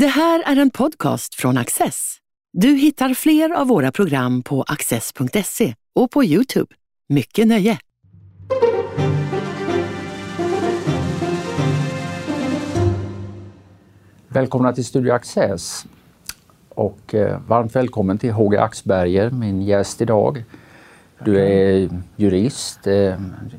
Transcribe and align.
Det 0.00 0.06
här 0.06 0.42
är 0.46 0.56
en 0.56 0.70
podcast 0.70 1.34
från 1.34 1.58
Access. 1.58 2.16
Du 2.52 2.68
hittar 2.68 3.14
fler 3.14 3.50
av 3.50 3.66
våra 3.66 3.92
program 3.92 4.42
på 4.42 4.62
access.se 4.62 5.74
och 5.94 6.10
på 6.10 6.24
Youtube. 6.24 6.74
Mycket 7.08 7.46
nöje! 7.46 7.78
Välkomna 14.28 14.72
till 14.72 14.84
Studio 14.84 15.12
Access 15.12 15.86
och 16.68 17.14
eh, 17.14 17.40
varmt 17.46 17.76
välkommen 17.76 18.18
till 18.18 18.32
HG 18.32 18.56
Axberger, 18.56 19.30
min 19.30 19.62
gäst 19.62 20.00
idag. 20.00 20.44
Du 21.24 21.40
är 21.40 21.88
jurist, 22.16 22.86
eh, 22.86 22.94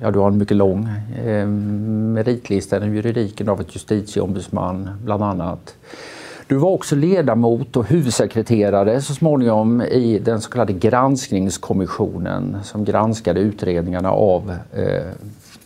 ja, 0.01 0.11
du 0.11 0.19
har 0.19 0.27
en 0.27 0.37
mycket 0.37 0.57
lång 0.57 0.87
eh, 1.25 1.47
meritlista 1.47 2.77
inom 2.77 2.95
juridiken 2.95 3.49
av 3.49 3.61
ett 3.61 3.75
justitieombudsman 3.75 4.89
bland 5.03 5.23
annat. 5.23 5.75
Du 6.49 6.55
var 6.55 6.69
också 6.69 6.95
ledamot 6.95 7.77
och 7.77 7.85
huvudsekreterare 7.85 9.01
så 9.01 9.13
småningom 9.13 9.81
i 9.81 10.19
den 10.19 10.41
så 10.41 10.49
kallade 10.49 10.73
granskningskommissionen 10.73 12.57
som 12.63 12.85
granskade 12.85 13.39
utredningarna 13.39 14.11
av 14.11 14.55
eh, 14.73 15.11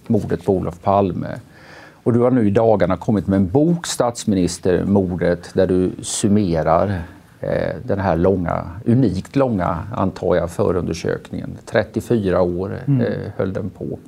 mordet 0.08 0.46
på 0.46 0.54
Olof 0.54 0.82
Palme. 0.82 1.40
Och 2.04 2.14
du 2.14 2.20
har 2.20 2.32
nu 2.32 2.48
i 2.48 2.52
dagarna 2.52 2.98
kommit 2.98 3.28
med 3.28 3.38
en 3.38 3.50
bok, 3.50 3.88
Statsministermordet, 3.88 5.50
där 5.54 5.68
du 5.68 5.92
summerar 6.02 7.02
eh, 7.40 7.76
den 7.84 8.00
här 8.00 8.16
långa, 8.16 8.68
unikt 8.86 9.36
långa, 9.36 9.80
antar 9.96 10.36
jag, 10.36 10.52
förundersökningen. 10.52 11.58
34 11.66 12.42
år 12.42 12.80
mm. 12.88 13.02
eh, 13.02 13.32
höll 13.38 13.54
den 13.54 13.70
på. 13.70 14.00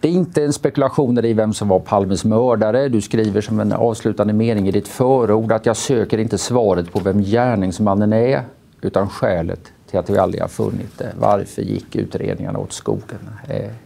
Det 0.00 0.08
är 0.08 0.12
inte 0.12 0.44
en 0.44 0.52
spekulation 0.52 1.24
i 1.24 1.32
vem 1.32 1.52
som 1.52 1.68
var 1.68 1.78
Palmes 1.78 2.24
mördare. 2.24 2.88
Du 2.88 3.00
skriver 3.00 3.40
som 3.40 3.60
en 3.60 3.72
avslutande 3.72 4.32
mening 4.32 4.68
i 4.68 4.70
ditt 4.70 4.88
förord 4.88 5.52
att 5.52 5.66
jag 5.66 5.76
söker 5.76 6.18
inte 6.18 6.38
svaret 6.38 6.92
på 6.92 6.98
vem 6.98 7.22
gärningsmannen 7.22 8.12
är 8.12 8.42
utan 8.80 9.08
skälet 9.08 9.60
till 9.90 9.98
att 9.98 10.10
vi 10.10 10.18
aldrig 10.18 10.42
har 10.42 10.48
funnit 10.48 10.98
det. 10.98 11.12
Varför 11.18 11.62
gick 11.62 11.96
utredningarna 11.96 12.58
åt 12.58 12.72
skogen? 12.72 13.30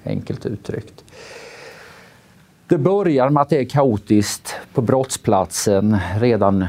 Enkelt 0.04 0.46
uttryckt. 0.46 1.04
Det 2.66 2.78
börjar 2.78 3.30
med 3.30 3.40
att 3.40 3.48
det 3.48 3.58
är 3.58 3.64
kaotiskt 3.64 4.54
på 4.74 4.80
brottsplatsen 4.80 5.98
redan 6.20 6.66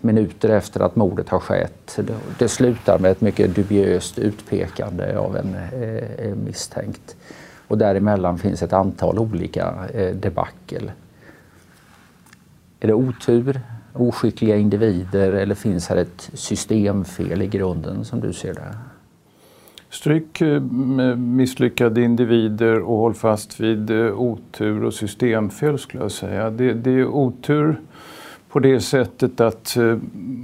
minuter 0.00 0.48
efter 0.48 0.80
att 0.80 0.96
mordet 0.96 1.28
har 1.28 1.40
skett. 1.40 1.98
Det 2.38 2.48
slutar 2.48 2.98
med 2.98 3.10
ett 3.10 3.20
mycket 3.20 3.54
dubiöst 3.54 4.18
utpekande 4.18 5.16
av 5.16 5.36
en 5.36 5.54
eh, 5.54 6.34
misstänkt. 6.34 7.16
Och 7.70 7.78
däremellan 7.78 8.38
finns 8.38 8.62
ett 8.62 8.72
antal 8.72 9.18
olika 9.18 9.74
eh, 9.94 10.14
debacle. 10.14 10.92
Är 12.80 12.86
det 12.86 12.94
otur, 12.94 13.60
oskickliga 13.92 14.56
individer 14.56 15.32
eller 15.32 15.54
finns 15.54 15.88
här 15.88 15.96
ett 15.96 16.30
systemfel 16.34 17.42
i 17.42 17.46
grunden 17.46 18.04
som 18.04 18.20
du 18.20 18.32
ser 18.32 18.54
det? 18.54 18.76
Stryk 19.90 20.40
eh, 20.40 20.60
misslyckade 21.16 22.02
individer 22.02 22.80
och 22.80 22.96
håll 22.96 23.14
fast 23.14 23.60
vid 23.60 23.90
eh, 23.90 24.20
otur 24.20 24.84
och 24.84 24.94
systemfel 24.94 25.78
skulle 25.78 26.02
jag 26.04 26.12
säga. 26.12 26.50
Det, 26.50 26.72
det 26.72 26.90
är 26.90 27.06
otur 27.06 27.80
på 28.48 28.58
det 28.58 28.80
sättet 28.80 29.40
att 29.40 29.76
eh, 29.76 29.98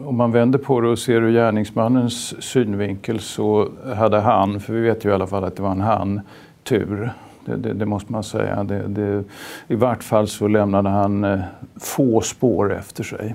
om 0.05 0.17
man 0.17 0.33
vänder 0.33 0.59
på 0.59 0.81
det 0.81 0.89
och 0.89 0.99
ser 0.99 1.23
ur 1.23 1.33
gärningsmannens 1.33 2.43
synvinkel 2.43 3.21
så 3.21 3.69
hade 3.97 4.21
han, 4.21 4.61
för 4.61 4.73
vi 4.73 4.81
vet 4.81 5.05
ju 5.05 5.09
i 5.09 5.13
alla 5.13 5.27
fall 5.27 5.45
att 5.45 5.57
det 5.57 5.63
var 5.63 5.71
en 5.71 5.81
han, 5.81 6.21
tur. 6.69 7.11
Det, 7.45 7.57
det, 7.57 7.73
det 7.73 7.87
måste 7.87 8.13
man 8.13 8.25
säga. 8.25 8.65
Det, 8.65 9.25
I 9.69 9.75
vart 9.75 10.03
fall 10.03 10.29
så 10.29 10.49
lämnade 10.49 10.89
han 10.89 11.25
eh, 11.25 11.41
få 11.77 12.21
spår 12.21 12.75
efter 12.75 13.05
sig. 13.05 13.35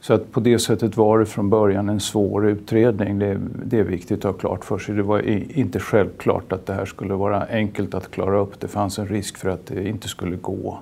Så 0.00 0.14
att 0.14 0.32
på 0.32 0.40
det 0.40 0.58
sättet 0.58 0.96
var 0.96 1.18
det 1.18 1.26
från 1.26 1.50
början 1.50 1.88
en 1.88 2.00
svår 2.00 2.46
utredning. 2.46 3.18
Det, 3.18 3.40
det, 3.64 3.78
är 3.78 3.84
viktigt 3.84 4.18
att 4.18 4.24
ha 4.24 4.32
klart 4.32 4.64
för 4.64 4.78
sig. 4.78 4.94
Det 4.94 5.02
var 5.02 5.20
inte 5.58 5.80
självklart 5.80 6.52
att 6.52 6.66
det 6.66 6.72
här 6.72 6.84
skulle 6.84 7.14
vara 7.14 7.46
enkelt 7.50 7.94
att 7.94 8.10
klara 8.10 8.38
upp. 8.38 8.60
Det 8.60 8.68
fanns 8.68 8.98
en 8.98 9.08
risk 9.08 9.36
för 9.36 9.48
att 9.48 9.66
det 9.66 9.88
inte 9.88 10.08
skulle 10.08 10.36
gå. 10.36 10.78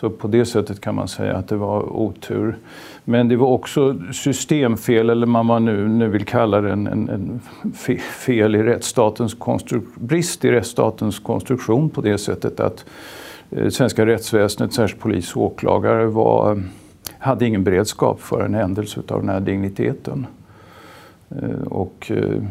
Så 0.00 0.10
på 0.10 0.28
det 0.28 0.44
sättet 0.44 0.80
kan 0.80 0.94
man 0.94 1.08
säga 1.08 1.36
att 1.36 1.48
det 1.48 1.56
var 1.56 1.96
otur. 1.96 2.56
Men 3.04 3.28
det 3.28 3.36
var 3.36 3.46
också 3.46 3.96
systemfel, 4.12 5.10
eller 5.10 5.26
vad 5.26 5.44
man 5.44 5.64
nu, 5.64 5.88
nu 5.88 6.08
vill 6.08 6.24
kalla 6.24 6.60
det, 6.60 6.72
en, 6.72 6.86
en, 6.86 7.08
en 7.08 7.40
fel 8.00 8.56
i 8.56 8.62
rättsstatens 8.62 9.36
brist 9.94 10.44
i 10.44 10.50
rättsstatens 10.50 11.18
konstruktion 11.18 11.90
på 11.90 12.00
det 12.00 12.18
sättet 12.18 12.60
att 12.60 12.84
eh, 13.50 13.68
svenska 13.68 14.06
rättsväsendet, 14.06 14.74
särskilt 14.74 15.02
polis 15.02 15.36
och 15.36 15.42
åklagare, 15.42 16.06
var, 16.06 16.52
eh, 16.52 16.58
hade 17.18 17.46
ingen 17.46 17.64
beredskap 17.64 18.20
för 18.20 18.40
en 18.40 18.54
händelse 18.54 19.00
av 19.08 19.20
den 19.20 19.28
här 19.28 19.40
digniteten. 19.40 20.26
Eh, 21.30 21.62
och, 21.66 22.10
eh, 22.14 22.42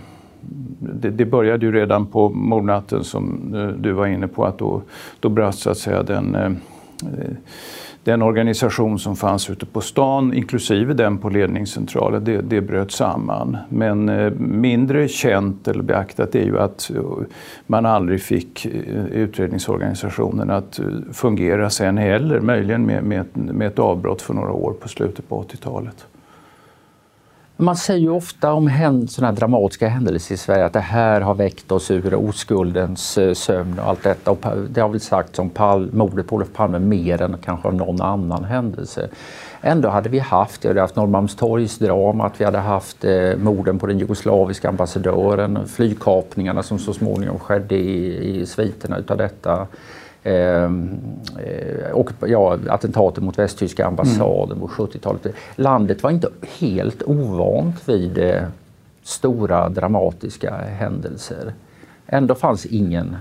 det, 0.80 1.10
det, 1.10 1.26
började 1.26 1.66
ju 1.66 1.72
redan 1.72 2.06
på 2.06 2.30
mordnatten 2.30 3.04
som 3.04 3.54
eh, 3.56 3.68
du 3.68 3.92
var 3.92 4.08
inne 4.08 4.28
på, 4.28 4.46
att 4.46 4.58
då, 4.58 4.82
då 5.20 5.30
brast 5.30 5.60
så 5.60 5.70
att 5.70 5.78
säga 5.78 6.04
den 6.04 6.36
Eh, 6.36 6.52
Eh, 7.04 7.32
den 8.08 8.22
organisation 8.22 9.00
som 9.00 9.16
fanns 9.16 9.50
ute 9.50 9.66
på 9.66 9.82
stan, 9.82 10.34
inklusive 10.34 10.94
den 10.94 11.18
på 11.18 11.30
ledningscentralen, 11.30 12.24
det, 12.24 12.42
det 12.42 12.62
bröt 12.62 12.92
samman. 12.92 13.58
Men 13.70 14.10
eh, 14.10 14.32
mindre 14.40 15.08
känt 15.08 15.68
eller 15.68 15.84
beaktat 15.84 16.36
är 16.36 16.44
ju 16.44 16.60
att 16.60 16.92
eh, 16.96 17.02
man 17.66 17.86
aldrig 17.86 18.22
fick 18.22 18.66
eh, 18.66 19.06
utredningsorganisationen 19.06 20.50
att 20.50 20.80
fungera 21.14 21.70
sen 21.70 21.98
heller, 21.98 22.40
möjligen 22.40 22.86
med, 22.86 23.04
med, 23.04 23.26
med 23.34 23.68
ett 23.68 23.80
avbrott 23.80 24.22
för 24.22 24.34
några 24.34 24.52
år 24.52 24.74
på 24.74 24.88
slutet 24.88 25.30
på 25.30 25.44
80-talet. 25.44 26.08
Man 27.60 27.76
säger 27.76 28.00
ju 28.00 28.10
ofta 28.10 28.54
om 28.54 29.08
sådana 29.08 29.32
dramatiska 29.32 29.88
händelser 29.88 30.36
i 30.36 30.38
Sverige 30.38 30.66
att 30.66 30.74
det 30.74 30.80
här 30.80 31.22
har 31.22 31.36
väckt 31.36 31.72
oss 31.72 31.92
ur 31.92 32.16
oskuldens 32.16 33.18
eh, 33.18 33.34
sömn 33.34 33.80
och 33.80 33.90
allt 33.90 34.04
detta. 34.04 34.32
Och 34.32 34.46
det 34.70 34.82
har 34.82 34.90
väl 34.90 35.00
sagts 35.00 35.40
om 35.40 35.50
Pal 35.50 35.94
mordet 35.94 36.28
på 36.28 36.36
Olof 36.36 36.54
Palme 36.54 36.80
mer 36.80 37.22
än 37.22 37.38
kanske 37.38 37.72
någon 37.72 38.02
annan 38.02 38.44
händelse. 38.44 39.10
Ändå 39.62 39.90
hade 39.90 40.10
vi 40.10 40.20
haft, 40.20 40.66
vi 40.66 40.68
hade 40.68 40.82
haft 40.82 40.96
Norrmalmstorgsdramat, 40.96 42.34
vi 42.38 42.46
hade 42.46 42.58
haft 42.58 43.04
eh, 43.06 43.36
morden 43.38 43.80
på 43.80 43.88
den 43.88 44.00
jugoslaviska 44.00 44.70
ambassadören, 44.70 45.68
flygkapningarna 45.68 46.64
som 46.64 46.80
så 46.80 46.94
småningom 46.94 47.40
skedde 47.40 47.76
i, 47.76 48.40
i 48.42 48.46
sviterna 48.46 48.98
utav 48.98 49.18
detta. 49.18 49.68
Ehm, 50.28 51.00
eh, 51.46 51.92
och 51.92 52.12
ja, 52.28 52.58
attentaten 52.70 53.26
mot 53.26 53.40
västtyska 53.40 53.86
ambassaden 53.86 54.58
mm. 54.58 54.60
på 54.60 54.68
70-talet. 54.68 55.28
Landet 55.56 56.04
var 56.04 56.12
inte 56.12 56.30
helt 56.60 57.04
ovant 57.04 57.90
vid 57.90 58.18
eh, 58.18 58.44
stora 59.04 59.70
dramatiska 59.70 60.56
händelser. 60.56 61.54
Ändå 62.08 62.36
fanns 62.36 62.66
ingen 62.66 63.18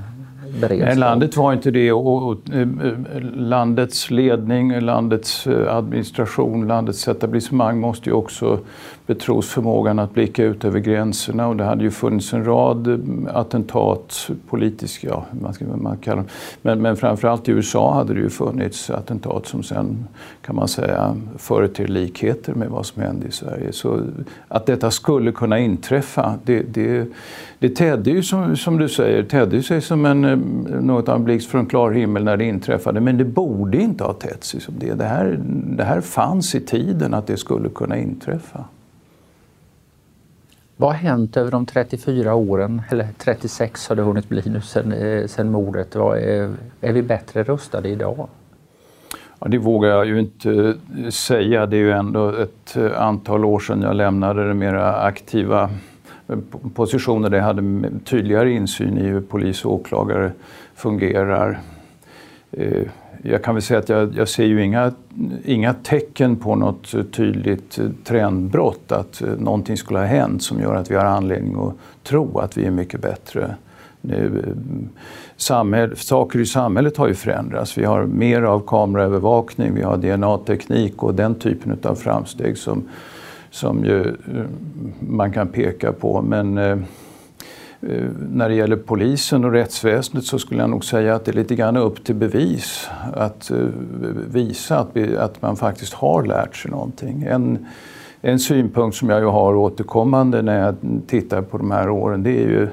beredskap. 0.57 0.89
Nej, 0.89 0.97
landet 0.97 1.37
var 1.37 1.53
inte 1.53 1.71
det 1.71 1.93
och, 1.93 2.07
och, 2.07 2.31
och, 2.31 2.55
eh, 2.55 2.61
eh, 2.61 3.21
landets 3.35 4.11
ledning, 4.11 4.81
landets 4.81 5.47
eh, 5.47 5.77
administration, 5.77 6.69
landets 6.69 7.09
etablissemang 7.09 7.81
måste 7.81 8.11
ju 8.11 8.15
också 8.15 8.59
betros 9.07 9.49
förmågan 9.49 9.99
att 9.99 10.15
blicka 10.15 10.45
ut 10.45 10.65
över 10.65 10.81
gränserna 10.81 11.49
och 11.49 11.57
det 11.57 11.65
hade 11.65 11.85
ju 11.85 11.91
funnits 11.91 12.33
en 12.33 12.45
rad 12.45 13.03
attentat, 13.35 14.31
politiska, 14.49 15.09
ja, 15.09 15.25
man 15.41 15.55
ska 15.55 15.65
man 15.65 15.97
kalla 15.97 16.17
dem. 16.17 16.27
Men, 16.63 16.83
men 16.83 16.97
framförallt 16.97 17.49
i 17.49 17.53
USA 17.53 17.95
hade 17.95 18.15
det 18.15 18.21
ju 18.21 18.31
funnits 18.31 18.91
attentat 18.91 19.47
som 19.47 19.63
sen 19.63 20.07
kan 20.43 20.57
man 20.57 20.69
säga 20.69 21.17
företer 21.37 21.87
likheter 21.89 22.55
med 22.55 22.69
vad 22.69 22.87
som 22.87 23.03
hände 23.03 23.27
i 23.27 23.31
Sverige. 23.31 23.73
Så 23.73 24.01
att 24.49 24.67
detta 24.67 24.91
skulle 24.91 25.33
kunna 25.33 25.59
inträffa, 25.59 26.35
det, 26.45 26.63
det, 26.63 27.07
det 27.59 27.69
tedde 27.69 28.11
ju 28.11 28.23
som, 28.23 28.57
som 28.57 28.79
du 28.79 28.89
säger, 28.89 29.23
tädde 29.23 29.63
sig 29.63 29.81
som 29.81 30.07
en, 30.07 30.25
något 30.81 31.09
av 31.09 31.17
en 31.17 31.25
blixt 31.25 31.51
från 31.51 31.67
klar 31.67 31.91
himmel 31.91 32.25
när 32.25 32.37
det 32.37 32.45
inträffade. 32.45 33.01
Men 33.01 33.19
det 33.19 33.25
borde 33.25 33.79
inte 33.79 34.05
ha 34.05 34.13
tätt 34.13 34.45
sig 34.45 34.61
som 34.61 34.75
det. 34.79 34.95
Det 34.95 35.05
här, 35.05 35.39
det 35.77 35.85
här 35.85 36.01
fanns 36.01 36.55
i 36.55 36.61
tiden 36.61 37.15
att 37.15 37.27
det 37.27 37.37
skulle 37.37 37.69
kunna 37.69 37.97
inträffa. 37.97 38.65
Vad 40.77 40.91
har 40.91 40.97
hänt 40.97 41.37
över 41.37 41.51
de 41.51 41.67
34 41.67 42.35
åren, 42.35 42.83
eller 42.91 43.09
36 43.19 43.89
har 43.89 43.97
det 43.97 44.03
hunnit 44.03 44.29
bli 44.29 44.43
nu 44.47 44.61
sen, 44.61 44.93
eh, 44.93 45.27
sen 45.27 45.51
mordet? 45.51 45.95
Är, 45.95 46.55
är 46.81 46.93
vi 46.93 47.03
bättre 47.03 47.43
rustade 47.43 47.89
idag? 47.89 48.29
Ja, 49.39 49.49
det 49.49 49.59
vågar 49.59 49.89
jag 49.89 50.07
ju 50.07 50.21
inte 50.21 50.75
säga. 51.11 51.67
Det 51.67 51.77
är 51.77 51.81
ju 51.81 51.93
ändå 51.93 52.29
ett 52.29 52.77
eh, 52.77 53.03
antal 53.03 53.45
år 53.45 53.59
sedan 53.59 53.83
jag 53.83 53.97
lämnade 53.97 54.49
den 54.49 54.59
mera 54.59 54.97
aktiva 54.97 55.63
eh, 55.63 55.71
positioner 56.75 57.31
där 57.31 57.39
jag 57.39 57.45
hade 57.45 57.91
tydligare 58.05 58.53
insyn 58.53 58.99
i 58.99 59.03
hur 59.03 59.21
polis 59.21 59.65
och 59.65 59.73
åklagare 59.73 60.33
fungerar 60.75 61.61
eh, 62.53 62.83
jag 63.23 63.45
kan 63.45 63.55
väl 63.55 63.63
säga 63.63 63.79
att 63.79 63.89
jag, 63.89 64.15
jag, 64.17 64.29
ser 64.29 64.45
ju 64.45 64.65
inga, 64.65 64.93
inga 65.45 65.75
tecken 65.75 66.37
på 66.37 66.55
något 66.55 67.13
tydligt 67.13 67.79
trendbrott, 68.05 68.93
att 68.93 69.23
någonting 69.39 69.77
skulle 69.77 69.99
ha 69.99 70.07
hänt 70.07 70.43
som 70.43 70.61
gör 70.61 70.75
att 70.75 70.91
vi 70.91 70.95
har 70.95 71.05
anledning 71.05 71.69
att 71.69 71.75
tro 72.03 72.39
att 72.39 72.57
vi 72.57 72.65
är 72.65 72.71
mycket 72.71 73.01
bättre 73.01 73.57
nu, 74.01 74.55
samhäll, 75.37 75.97
saker 75.97 76.39
i 76.39 76.47
samhället 76.47 76.97
har 76.97 77.09
ju 77.09 77.15
förändrats. 77.15 77.79
Vi 77.79 77.85
har 77.85 78.05
mer 78.05 78.43
av 78.43 78.61
kameraövervakning, 78.67 79.75
vi 79.75 79.83
har 79.83 79.97
DNA-teknik 79.97 81.03
och 81.03 81.15
den 81.15 81.35
typen 81.35 81.79
av 81.83 81.95
framsteg 81.95 82.59
som, 82.59 82.89
som 83.57 83.85
ju 83.85 84.01
eh, 84.09 84.45
man 85.01 85.33
kan 85.33 85.49
peka 85.49 85.93
på. 85.93 86.23
Men 86.23 86.59
eh, 86.59 86.79
eh, 87.81 88.05
när 88.33 88.49
det 88.49 88.55
gäller 88.55 88.77
polisen 88.77 89.45
och 89.45 89.53
rättsväsendet 89.53 90.25
så 90.25 90.39
skulle 90.39 90.61
jag 90.61 90.71
nog 90.71 90.85
säga 90.85 91.15
att 91.15 91.25
det 91.25 91.31
är 91.31 91.37
lite 91.37 91.55
grann 91.55 91.77
upp 91.77 92.05
till 92.05 92.15
bevis 92.15 92.89
att 93.15 93.51
eh, 93.51 93.57
visa 94.29 94.79
att, 94.79 94.89
vi, 94.93 95.17
att 95.17 95.43
man 95.43 95.57
faktiskt 95.57 95.95
har 95.95 96.23
lärt 96.23 96.57
sig 96.57 96.71
någonting. 96.71 97.23
En, 97.23 97.67
en 98.21 98.39
synpunkt 98.39 98.97
som 98.97 99.11
jag 99.11 99.21
ju 99.21 99.27
har 99.27 99.55
återkommande 99.55 100.43
när 100.43 100.61
jag 100.61 100.75
tittar 101.07 101.43
på 101.43 101.59
de 101.59 101.71
här 101.71 101.89
åren 101.89 102.23
det 102.23 102.43
är 102.45 102.49
ju 102.49 102.69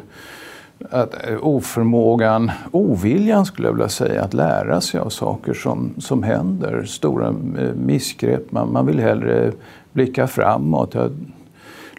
att 0.90 1.30
eh, 1.30 1.38
oförmågan, 1.42 2.52
oviljan 2.72 3.46
skulle 3.46 3.68
jag 3.68 3.74
vilja 3.74 3.90
säga, 3.90 4.24
att 4.24 4.34
lära 4.34 4.82
sig 4.82 5.00
av 5.00 5.10
saker 5.10 5.54
som, 5.54 5.94
som 5.98 6.24
händer. 6.24 6.84
Stora 6.84 7.36
missgrepp, 7.76 8.52
man, 8.52 8.72
man 8.74 8.86
vill 8.86 9.00
hellre 9.00 9.52
blicka 9.94 10.28
framåt. 10.28 10.94
Jag 10.94 11.12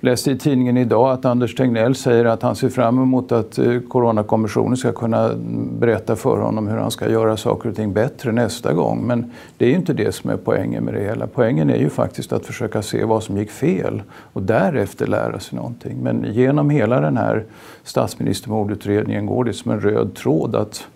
läste 0.04 0.30
i 0.30 0.38
tidningen 0.38 0.76
idag 0.76 1.10
att 1.10 1.24
Anders 1.24 1.54
Tegnell 1.54 1.94
säger 1.94 2.24
att 2.24 2.42
han 2.42 2.56
ser 2.56 2.68
fram 2.68 3.02
emot 3.02 3.32
att 3.32 3.58
eh, 3.58 3.80
Coronakommissionen 3.88 4.76
ska 4.76 4.92
kunna 4.92 5.30
berätta 5.78 6.16
för 6.16 6.38
honom 6.38 6.68
hur 6.68 6.76
han 6.76 6.90
ska 6.90 7.10
göra 7.10 7.36
saker 7.36 7.68
och 7.68 7.76
ting 7.76 7.92
bättre 7.92 8.32
nästa 8.32 8.72
gång. 8.72 9.06
Men 9.06 9.30
det 9.58 9.64
är 9.64 9.68
ju 9.68 9.76
inte 9.76 9.92
det 9.92 10.14
som 10.14 10.30
är 10.30 10.36
poängen 10.36 10.84
med 10.84 10.94
det 10.94 11.00
hela. 11.00 11.26
Poängen 11.26 11.70
är 11.70 11.76
ju 11.76 11.90
faktiskt 11.90 12.32
att 12.32 12.46
försöka 12.46 12.82
se 12.82 13.04
vad 13.04 13.22
som 13.22 13.38
gick 13.38 13.50
fel 13.50 14.02
och 14.32 14.42
därefter 14.42 15.06
lära 15.06 15.40
sig 15.40 15.56
någonting. 15.56 15.98
Men 16.02 16.26
genom 16.32 16.70
hela 16.70 17.00
den 17.00 17.16
här 17.16 17.44
statsministermordutredningen 17.84 19.26
går 19.26 19.44
det 19.44 19.52
som 19.52 19.70
en 19.70 19.80
röd 19.80 20.14
tråd 20.14 20.56
att 20.56 20.86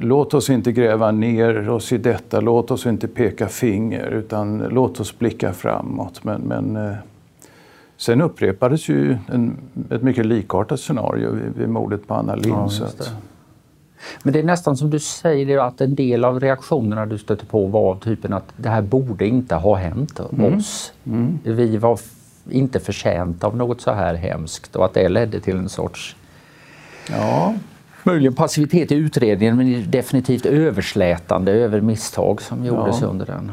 Låt 0.00 0.34
oss 0.34 0.50
inte 0.50 0.72
gräva 0.72 1.10
ner 1.10 1.68
oss 1.68 1.92
i 1.92 1.98
detta, 1.98 2.40
låt 2.40 2.70
oss 2.70 2.86
inte 2.86 3.08
peka 3.08 3.48
finger 3.48 4.10
utan 4.10 4.58
låt 4.58 5.00
oss 5.00 5.18
blicka 5.18 5.52
framåt. 5.52 6.24
Men, 6.24 6.40
men 6.40 6.76
eh, 6.76 6.96
Sen 8.02 8.20
upprepades 8.20 8.88
ju 8.88 9.16
en, 9.28 9.56
ett 9.90 10.02
mycket 10.02 10.26
likartat 10.26 10.80
scenario 10.80 11.30
vid, 11.30 11.56
vid 11.56 11.68
mordet 11.68 12.06
på 12.06 12.14
Anna 12.14 12.34
Lindh. 12.34 12.72
Ja, 12.80 12.88
Men 14.22 14.32
det 14.32 14.38
är 14.38 14.44
nästan 14.44 14.76
som 14.76 14.90
du 14.90 14.98
säger 14.98 15.58
att 15.58 15.80
en 15.80 15.94
del 15.94 16.24
av 16.24 16.40
reaktionerna 16.40 17.06
du 17.06 17.18
stötte 17.18 17.46
på 17.46 17.66
var 17.66 17.96
typen 17.96 18.32
att 18.32 18.52
det 18.56 18.68
här 18.68 18.82
borde 18.82 19.26
inte 19.26 19.54
ha 19.54 19.74
hänt 19.74 20.20
mm. 20.32 20.54
oss. 20.54 20.92
Mm. 21.06 21.38
Vi 21.42 21.76
var 21.76 21.98
inte 22.50 22.80
förtjänta 22.80 23.46
av 23.46 23.56
något 23.56 23.80
så 23.80 23.92
här 23.92 24.14
hemskt 24.14 24.76
och 24.76 24.84
att 24.84 24.94
det 24.94 25.08
ledde 25.08 25.40
till 25.40 25.56
en 25.56 25.68
sorts 25.68 26.16
ja. 27.10 27.54
Möjligen 28.04 28.34
passivitet 28.34 28.92
i 28.92 28.94
utredningen 28.94 29.56
men 29.56 29.90
definitivt 29.90 30.46
överslätande 30.46 31.52
över 31.52 31.80
misstag 31.80 32.42
som 32.42 32.64
gjordes 32.64 33.00
ja. 33.00 33.06
under 33.06 33.26
den. 33.26 33.52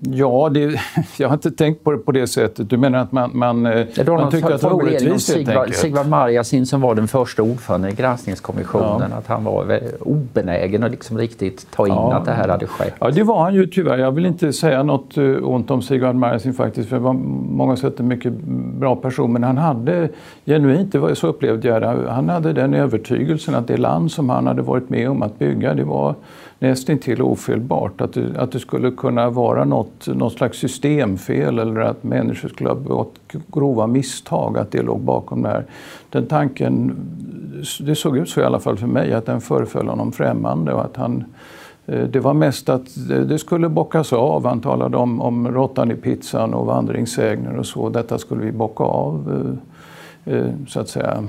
Ja, 0.00 0.48
det, 0.54 0.80
jag 1.18 1.28
har 1.28 1.34
inte 1.34 1.50
tänkt 1.50 1.84
på 1.84 1.92
det 1.92 1.98
på 1.98 2.12
det 2.12 2.26
sättet. 2.26 2.70
Du 2.70 2.76
menar 2.76 2.98
att 2.98 3.12
man, 3.12 3.30
man, 3.34 3.66
eh, 3.66 3.86
man 4.06 4.30
tycker 4.30 4.50
att 4.50 4.60
det 4.60 4.66
var 4.66 4.74
orättvist 4.74 5.32
Sigvard, 5.32 5.74
Sigvard 5.74 6.08
Marjasin 6.08 6.66
som 6.66 6.80
var 6.80 6.94
den 6.94 7.08
första 7.08 7.42
ordföranden 7.42 7.90
i 7.90 7.94
granskningskommissionen, 7.94 9.10
ja. 9.10 9.16
att 9.16 9.26
han 9.26 9.44
var 9.44 9.80
obenägen 10.00 10.82
att 10.82 10.90
liksom 10.90 11.18
riktigt 11.18 11.66
ta 11.70 11.86
in 11.86 11.92
ja. 11.92 12.14
att 12.14 12.24
det 12.24 12.32
här 12.32 12.48
hade 12.48 12.66
skett. 12.66 12.94
Ja, 12.98 13.10
det 13.10 13.22
var 13.22 13.42
han 13.42 13.54
ju 13.54 13.66
tyvärr. 13.66 13.98
Jag 13.98 14.12
vill 14.12 14.26
inte 14.26 14.52
säga 14.52 14.82
något 14.82 15.16
eh, 15.16 15.24
ont 15.24 15.70
om 15.70 15.82
Sigvard 15.82 16.14
Marjasin 16.14 16.54
faktiskt, 16.54 16.88
för 16.88 16.96
det 16.96 17.02
var 17.02 17.12
många 17.12 17.76
sätt 17.76 18.00
en 18.00 18.08
mycket 18.08 18.32
bra 18.78 18.96
person, 18.96 19.32
men 19.32 19.44
han 19.44 19.58
hade 19.58 20.08
genuint, 20.46 20.92
det 20.92 20.98
var 20.98 21.14
så 21.14 21.26
upplevde 21.26 21.68
jag 21.68 21.82
det, 21.82 22.10
han 22.10 22.28
hade 22.28 22.52
den 22.52 22.74
övertygelsen 22.74 23.54
att 23.54 23.66
det 23.66 23.76
land 23.76 24.12
som 24.12 24.30
han 24.30 24.46
hade 24.46 24.62
varit 24.62 24.90
med 24.90 25.10
om 25.10 25.22
att 25.22 25.38
bygga, 25.38 25.74
det 25.74 25.84
var 25.84 26.14
nästintill 26.58 27.22
ofelbart. 27.22 28.00
Att 28.00 28.12
det, 28.12 28.38
att 28.38 28.52
det 28.52 28.60
skulle 28.60 28.90
kunna 28.90 29.30
vara 29.30 29.64
något, 29.78 30.06
något 30.06 30.32
slags 30.32 30.58
systemfel 30.58 31.58
eller 31.58 31.80
att 31.80 32.04
människor 32.04 32.48
skulle 32.48 32.70
ha 32.70 32.76
begått 32.76 33.14
grova 33.52 33.86
misstag, 33.86 34.58
att 34.58 34.70
det 34.70 34.82
låg 34.82 35.00
bakom 35.00 35.42
det 35.42 35.48
här. 35.48 35.64
Den 36.10 36.26
tanken, 36.26 36.96
det 37.80 37.94
såg 37.94 38.16
ut 38.16 38.28
så 38.28 38.40
i 38.40 38.44
alla 38.44 38.60
fall 38.60 38.76
för 38.76 38.86
mig, 38.86 39.12
att 39.12 39.26
den 39.26 39.40
föreföll 39.40 39.88
honom 39.88 40.12
främmande 40.12 40.72
och 40.72 40.84
att 40.84 40.96
han 40.96 41.24
eh, 41.86 42.02
det 42.02 42.20
var 42.20 42.34
mest 42.34 42.68
att 42.68 42.86
det 43.08 43.38
skulle 43.38 43.68
bockas 43.68 44.12
av. 44.12 44.46
Han 44.46 44.60
talade 44.60 44.96
om, 44.96 45.20
om 45.20 45.48
råttan 45.48 45.90
i 45.90 45.94
pizzan 45.94 46.54
och 46.54 46.66
vandringssägner 46.66 47.56
och 47.56 47.66
så. 47.66 47.88
Detta 47.88 48.18
skulle 48.18 48.44
vi 48.44 48.52
bocka 48.52 48.84
av, 48.84 49.58
eh, 50.24 50.34
eh, 50.34 50.46
så 50.68 50.80
att 50.80 50.88
säga. 50.88 51.24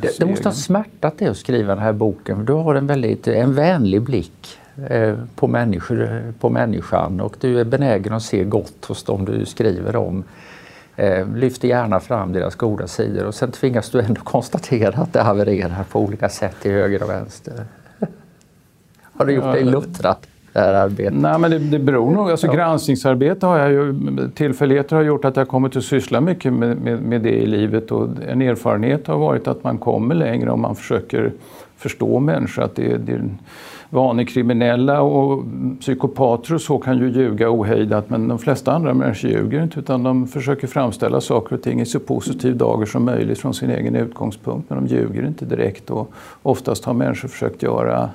Det, 0.00 0.18
det, 0.18 0.26
måste 0.26 0.48
ha 0.48 0.54
smärtat 0.54 1.18
dig 1.18 1.28
att 1.28 1.36
skriva 1.36 1.74
den 1.74 1.84
här 1.84 1.92
boken. 1.92 2.44
Du 2.44 2.52
har 2.52 2.74
en 2.74 2.86
väldigt 2.86 3.28
en 3.28 3.54
vänlig 3.54 4.02
blick 4.02 4.58
på, 5.34 5.48
människor, 5.48 6.32
på 6.40 6.50
människan 6.50 7.20
och 7.20 7.36
du 7.40 7.60
är 7.60 7.64
benägen 7.64 8.12
att 8.12 8.22
se 8.22 8.44
gott 8.44 8.84
hos 8.84 9.04
dem 9.04 9.24
du 9.24 9.46
skriver 9.46 9.96
om. 9.96 10.24
Eh, 10.96 11.28
lyfter 11.28 11.68
gärna 11.68 12.00
fram 12.00 12.32
deras 12.32 12.54
goda 12.54 12.86
sidor 12.86 13.26
och 13.26 13.34
sen 13.34 13.50
tvingas 13.50 13.90
du 13.90 14.00
ändå 14.00 14.20
konstatera 14.24 15.02
att 15.02 15.12
det 15.12 15.20
havererar 15.20 15.84
på 15.90 16.00
olika 16.00 16.28
sätt 16.28 16.56
till 16.62 16.70
höger 16.70 17.02
och 17.02 17.10
vänster. 17.10 17.64
Har 19.12 19.26
du 19.26 19.32
gjort 19.32 19.52
dig 19.52 19.64
luttrad? 19.64 20.16
det 20.52 20.60
här 20.60 20.74
arbetet? 20.74 21.20
Nej, 21.20 21.38
men 21.38 21.50
det, 21.50 21.58
det 21.58 21.78
beror 21.78 22.10
nog. 22.10 22.30
Alltså, 22.30 22.46
ja. 22.46 22.52
Granskningsarbete 22.52 23.46
har 23.46 23.58
jag 23.58 23.70
ju, 23.70 23.94
tillfälligheter 24.34 24.96
har 24.96 25.02
gjort 25.02 25.24
att 25.24 25.36
jag 25.36 25.48
kommit 25.48 25.76
att 25.76 25.84
syssla 25.84 26.20
mycket 26.20 26.52
med, 26.52 26.76
med, 26.76 27.02
med, 27.02 27.22
det 27.22 27.34
i 27.34 27.46
livet 27.46 27.90
och 27.90 28.08
en 28.28 28.42
erfarenhet 28.42 29.06
har 29.06 29.18
varit 29.18 29.48
att 29.48 29.64
man 29.64 29.78
kommer 29.78 30.14
längre 30.14 30.50
om 30.50 30.60
man 30.60 30.76
försöker 30.76 31.32
förstå 31.76 32.20
människor. 32.20 32.62
Att 32.62 32.76
det, 32.76 32.96
det 32.96 33.20
vanekriminella 33.92 35.00
och 35.02 35.44
psykopater 35.80 36.54
och 36.54 36.60
så 36.60 36.78
kan 36.78 36.98
ju 36.98 37.10
ljuga 37.10 37.50
ohejdat 37.50 38.10
men 38.10 38.28
de 38.28 38.38
flesta 38.38 38.72
andra 38.72 38.94
människor 38.94 39.30
ljuger 39.30 39.62
inte 39.62 39.80
utan 39.80 40.02
de 40.02 40.26
försöker 40.26 40.66
framställa 40.66 41.20
saker 41.20 41.56
och 41.56 41.62
ting 41.62 41.80
i 41.80 41.86
så 41.86 42.00
positiv 42.00 42.56
dager 42.56 42.86
som 42.86 43.04
möjligt 43.04 43.38
från 43.38 43.54
sin 43.54 43.70
egen 43.70 43.96
utgångspunkt 43.96 44.70
men 44.70 44.84
de 44.84 44.94
ljuger 44.94 45.26
inte 45.26 45.44
direkt 45.44 45.90
och 45.90 46.12
oftast 46.42 46.84
har 46.84 46.94
människor 46.94 47.28
försökt 47.28 47.62
göra 47.62 48.10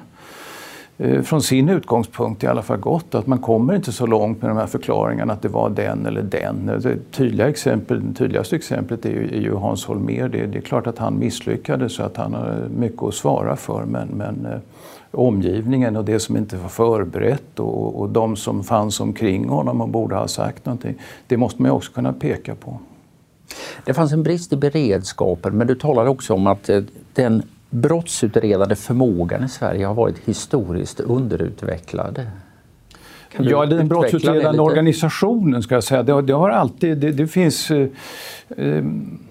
eh, 0.97 1.21
från 1.21 1.41
sin 1.41 1.69
utgångspunkt 1.69 2.43
i 2.43 2.47
alla 2.47 2.61
fall 2.61 2.77
gott. 2.77 3.15
Att 3.15 3.27
man 3.27 3.39
kommer 3.39 3.75
inte 3.75 3.91
så 3.91 4.05
långt 4.05 4.41
med 4.41 4.51
de 4.51 4.57
här 4.57 4.67
förklaringarna 4.67 5.33
att 5.33 5.41
det 5.41 5.49
var 5.49 5.69
den 5.69 6.05
eller 6.05 6.21
den. 6.21 6.65
Det 6.65 7.11
tydliga 7.11 7.49
exempel, 7.49 8.01
det 8.07 8.13
tydligaste 8.13 8.55
exemplet 8.55 9.05
är 9.05 9.09
ju, 9.09 9.27
är 9.27 9.41
ju 9.41 9.53
Hans 9.53 9.85
Holmér. 9.85 10.29
Det, 10.29 10.45
det, 10.45 10.57
är 10.57 10.61
klart 10.61 10.87
att 10.87 10.97
han 10.97 11.19
misslyckades 11.19 11.93
så 11.93 12.03
att 12.03 12.17
han 12.17 12.33
har 12.33 12.67
mycket 12.77 13.03
att 13.03 13.13
svara 13.13 13.55
för. 13.55 13.85
Men, 13.85 14.07
men 14.07 14.45
eh, 14.45 14.59
omgivningen 15.11 15.95
och 15.95 16.05
det 16.05 16.19
som 16.19 16.37
inte 16.37 16.57
var 16.57 16.69
förberett 16.69 17.59
och, 17.59 17.99
och 17.99 18.09
de 18.09 18.35
som 18.35 18.63
fanns 18.63 18.99
omkring 18.99 19.49
honom 19.49 19.81
och 19.81 19.89
borde 19.89 20.15
ha 20.15 20.27
sagt 20.27 20.65
någonting. 20.65 20.95
Det 21.27 21.37
måste 21.37 21.61
man 21.61 21.71
också 21.71 21.91
kunna 21.91 22.13
peka 22.13 22.55
på. 22.55 22.79
Det 23.85 23.93
fanns 23.93 24.13
en 24.13 24.23
brist 24.23 24.53
i 24.53 24.55
beredskapen 24.55 25.57
men 25.57 25.67
du 25.67 25.75
talade 25.75 26.09
också 26.09 26.33
om 26.33 26.47
att 26.47 26.69
eh, 26.69 26.81
den 27.13 27.43
brottsutredande 27.69 28.75
förmågan 28.75 29.43
i 29.43 29.49
Sverige 29.49 29.85
har 29.85 29.93
varit 29.93 30.17
historiskt 30.25 30.99
underutvecklad. 30.99 32.21
Ja, 33.37 33.65
den 33.65 33.87
brottsutredande 33.87 34.61
organisationen 34.61 35.63
ska 35.63 35.75
jag 35.75 35.83
säga. 35.83 36.03
Det, 36.03 36.21
det 36.21 36.33
har 36.33 36.49
alltid, 36.49 36.97
det, 36.97 37.11
det 37.11 37.27
finns 37.27 37.71
eh, 37.71 37.87
eh, 38.57 38.83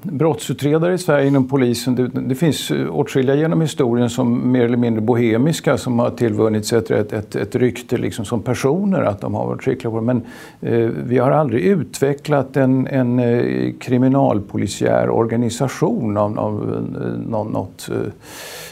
brottsutredare 0.02 0.94
i 0.94 0.98
Sverige 0.98 1.26
inom 1.26 1.48
polisen. 1.48 1.94
Det, 1.94 2.08
det, 2.08 2.34
finns 2.34 2.70
eh, 2.70 2.96
åtskilliga 2.96 3.36
genom 3.36 3.60
historien 3.60 4.10
som 4.10 4.52
mer 4.52 4.64
eller 4.64 4.76
mindre 4.76 5.00
bohemiska 5.00 5.78
som 5.78 5.98
har 5.98 6.10
tillvunnit 6.10 6.66
sig 6.66 6.78
ett, 6.78 6.90
ett, 6.90 7.12
ett, 7.12 7.36
ett 7.36 7.54
rykte 7.54 7.96
liksom 7.96 8.24
som 8.24 8.42
personer 8.42 9.02
att 9.02 9.20
de 9.20 9.34
har 9.34 9.46
varit 9.46 9.62
skickliga 9.62 9.90
på 9.90 10.00
Men 10.00 10.22
eh, 10.60 10.90
vi 11.06 11.18
har 11.18 11.30
aldrig 11.30 11.62
utvecklat 11.62 12.56
en, 12.56 12.86
en 12.86 13.18
eh, 13.18 13.72
kriminalpolisiär 13.80 15.10
organisation 15.10 16.16
av, 16.16 16.38
av 16.38 16.84
eh, 16.96 17.42
något 17.44 17.88
eh, 17.90 17.96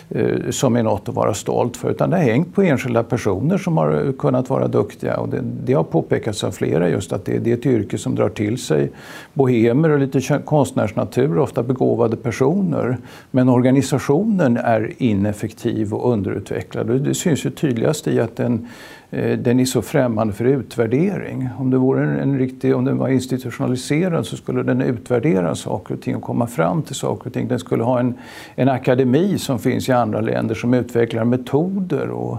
Eh, 0.09 0.51
som 0.51 0.77
är 0.77 0.83
något 0.83 1.09
att 1.09 1.15
vara 1.15 1.35
stolt 1.35 1.77
för. 1.77 1.91
Utan 1.91 2.11
det 2.11 2.17
har 2.17 2.25
hängt 2.25 2.55
på 2.55 2.63
enskilda 2.63 3.03
personer 3.03 3.59
som 3.59 3.77
har 3.77 4.13
kunnat 4.19 4.51
vara 4.51 4.69
duktiga. 4.69 5.14
Och 5.17 5.29
det, 5.29 5.41
det 5.65 5.73
har 5.73 5.85
påpekats 5.85 6.45
av 6.45 6.51
flera 6.51 6.89
just 6.89 7.13
att 7.13 7.25
det, 7.25 7.39
det, 7.39 7.51
är 7.51 7.55
ett 7.55 7.67
yrke 7.67 7.99
som 7.99 8.15
drar 8.15 8.29
till 8.29 8.59
sig 8.59 8.91
bohemer 9.33 9.91
och 9.91 9.99
lite 9.99 10.39
konstnärsnatur, 10.45 11.39
ofta 11.39 11.63
begåvade 11.63 12.17
personer. 12.17 12.99
Men 13.31 13.49
organisationen 13.49 14.57
är 14.57 14.93
ineffektiv 14.99 15.95
och 15.95 16.13
underutvecklad. 16.13 16.91
Och 16.91 17.01
det 17.01 17.15
syns 17.15 17.47
ju 17.47 17.51
tydligast 17.51 18.09
i 18.09 18.21
att 18.21 18.37
den 18.37 18.69
Eh, 19.15 19.39
den 19.39 19.61
är 19.61 19.65
så 19.65 19.83
främmande 19.83 20.33
för 20.33 20.45
utvärdering. 20.45 21.49
Om, 21.59 21.71
det 21.71 21.79
vore 21.79 22.03
en, 22.03 22.19
en 22.19 22.39
riktig, 22.39 22.77
om 22.77 22.85
den 22.85 22.99
var 22.99 23.09
institutionaliserad 23.09 24.27
så 24.27 24.37
skulle 24.37 24.63
den 24.63 24.83
utvärdera 24.83 25.55
saker 25.55 25.95
och 25.95 26.03
ting 26.03 26.17
och 26.17 26.23
komma 26.23 26.47
fram 26.47 26.83
till 26.83 26.95
saker 26.95 27.27
och 27.27 27.33
ting. 27.33 27.49
Den 27.49 27.59
skulle 27.59 27.83
ha 27.83 28.01
en, 28.01 28.15
en 28.55 28.69
akademi 28.69 29.39
som 29.39 29.59
finns 29.59 29.89
i 29.89 29.93
andra 29.93 30.21
länder 30.21 30.55
som 30.55 30.75
utvecklar 30.75 31.25
metoder 31.25 32.09
och 32.09 32.39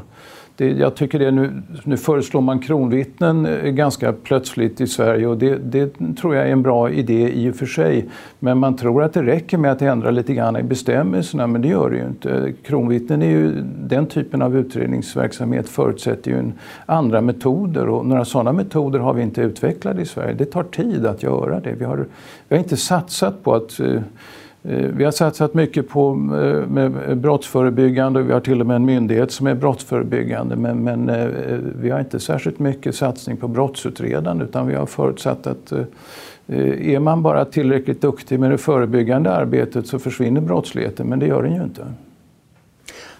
det, 0.58 0.72
jag 0.72 0.96
tycker 0.96 1.20
det 1.20 1.32
nu, 1.32 1.62
nu 1.84 1.98
föreslår 1.98 2.42
man 2.42 2.60
kronvittnen 2.60 3.46
eh, 3.46 3.72
ganska 3.72 4.14
plötsligt 4.14 4.82
i 4.82 4.88
Sverige 4.88 5.28
och 5.28 5.38
det, 5.38 5.56
det, 5.56 5.94
tror 6.22 6.36
jag 6.36 6.48
är 6.48 6.52
en 6.52 6.62
bra 6.62 6.90
idé 6.90 7.32
i 7.34 7.50
och 7.50 7.56
för 7.56 7.66
sig. 7.66 8.06
Men 8.40 8.58
man 8.58 8.76
tror 8.76 9.04
att 9.04 9.14
det 9.14 9.24
räcker 9.24 9.58
med 9.58 9.72
att 9.72 9.82
ändra 9.82 10.12
lite 10.12 10.34
grann 10.34 10.58
i 10.58 10.64
bestämmelserna 10.64 11.48
men 11.48 11.62
det 11.62 11.68
gör 11.68 11.90
det 11.90 11.98
ju 11.98 12.08
inte. 12.08 12.54
Kronvittnen 12.64 13.22
är 13.22 13.30
ju, 13.30 13.52
den 13.80 14.06
typen 14.06 14.42
av 14.42 14.58
utredningsverksamhet 14.58 15.70
förutsätter 15.70 16.32
ju 16.32 16.38
en, 16.38 16.54
andra 16.86 17.22
metoder 17.22 17.90
och 17.90 18.06
några 18.06 18.26
sådana 18.26 18.54
metoder 18.54 19.00
har 19.00 19.14
vi 19.14 19.22
inte 19.22 19.42
utvecklat 19.42 20.00
i 20.00 20.06
Sverige. 20.06 20.34
Det 20.34 20.46
tar 20.46 20.64
tid 20.64 21.06
att 21.06 21.24
göra 21.24 21.60
det. 21.60 21.72
Vi 21.72 21.86
har, 21.86 22.06
vi 22.48 22.56
har 22.56 22.64
inte 22.64 22.78
satsat 22.78 23.44
på 23.44 23.56
att 23.56 23.80
eh, 23.80 24.02
vi 24.68 25.04
har 25.04 25.12
satsat 25.12 25.54
mycket 25.54 25.90
på 25.90 26.12
eh, 26.12 26.70
med 26.70 27.18
brottsförebyggande 27.18 28.20
och 28.20 28.30
vi 28.30 28.34
har 28.34 28.40
till 28.40 28.62
och 28.62 28.68
med 28.68 28.76
en 28.76 28.86
myndighet 28.86 29.32
som 29.32 29.48
är 29.48 29.56
brottsförebyggande. 29.56 30.56
Men, 30.56 30.84
men 30.84 31.10
eh, 31.10 31.28
vi 31.82 31.90
har 31.90 32.00
inte 32.00 32.20
särskilt 32.20 32.60
mycket 32.60 32.96
satsning 32.96 33.38
på 33.38 33.48
brottsutredande 33.48 34.46
utan 34.46 34.68
vi 34.68 34.76
har 34.76 34.86
förutsatt 34.86 35.48
att 35.48 35.74
är 36.48 37.00
man 37.00 37.22
bara 37.22 37.46
tillräckligt 37.46 38.02
duktig 38.02 38.40
med 38.40 38.52
det 38.52 38.58
förebyggande 38.58 39.32
arbetet 39.32 39.88
så 39.88 40.00
försvinner 40.00 40.42
brottsligheten, 40.42 41.08
men 41.08 41.20
det 41.20 41.26
gör 41.26 41.44
den 41.44 41.56
ju 41.56 41.64
inte. 41.64 41.86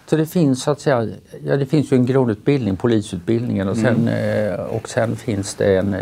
Så 0.06 0.18
det 0.18 0.26
finns 0.26 0.64
så 0.64 0.72
att 0.72 0.80
säga, 0.80 1.08
ja, 1.46 1.58
det 1.58 1.66
finns 1.66 1.92
ju 1.92 1.98
en 1.98 2.06
grundutbildning, 2.06 2.76
polisutbildningen 2.76 3.70
och 3.70 3.78
sen, 3.78 4.08
mm. 4.08 4.60
och 4.70 4.90
sen 4.90 5.16
finns 5.16 5.56
det 5.56 5.78
en 5.78 5.96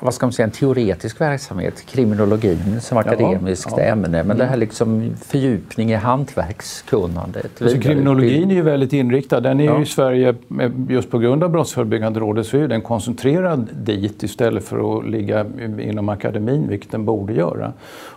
vad 0.00 0.14
ska 0.14 0.26
man 0.26 0.32
säga, 0.32 0.46
en 0.46 0.52
teoretisk 0.52 1.20
verksamhet, 1.20 1.86
kriminologin 1.86 2.80
som 2.80 2.98
akademiskt 2.98 3.70
ja, 3.70 3.82
ja. 3.82 3.84
ämne, 3.84 4.08
men 4.08 4.24
mm. 4.24 4.38
det 4.38 4.44
här 4.44 4.56
liksom 4.56 5.14
fördjupning 5.22 5.90
i 5.90 5.94
hantverkskunnandet. 5.94 7.62
Alltså, 7.62 7.78
kriminologin 7.78 8.50
är 8.50 8.54
ju 8.54 8.62
väldigt 8.62 8.92
inriktad. 8.92 9.40
Den 9.40 9.60
är 9.60 9.64
ja. 9.64 9.82
i 9.82 9.86
Sverige, 9.86 10.34
just 10.88 11.10
på 11.10 11.18
grund 11.18 11.44
av 11.44 11.50
Brottsförebyggande 11.50 12.20
rådet, 12.20 12.46
så 12.46 12.56
är 12.56 12.68
den 12.68 12.82
koncentrerad 12.82 13.68
dit 13.72 14.22
istället 14.22 14.64
för 14.64 14.98
att 14.98 15.06
ligga 15.06 15.46
inom 15.80 16.08
akademin, 16.08 16.68
vilket 16.68 16.90
den 16.90 17.04
borde 17.04 17.32
göra. 17.32 17.72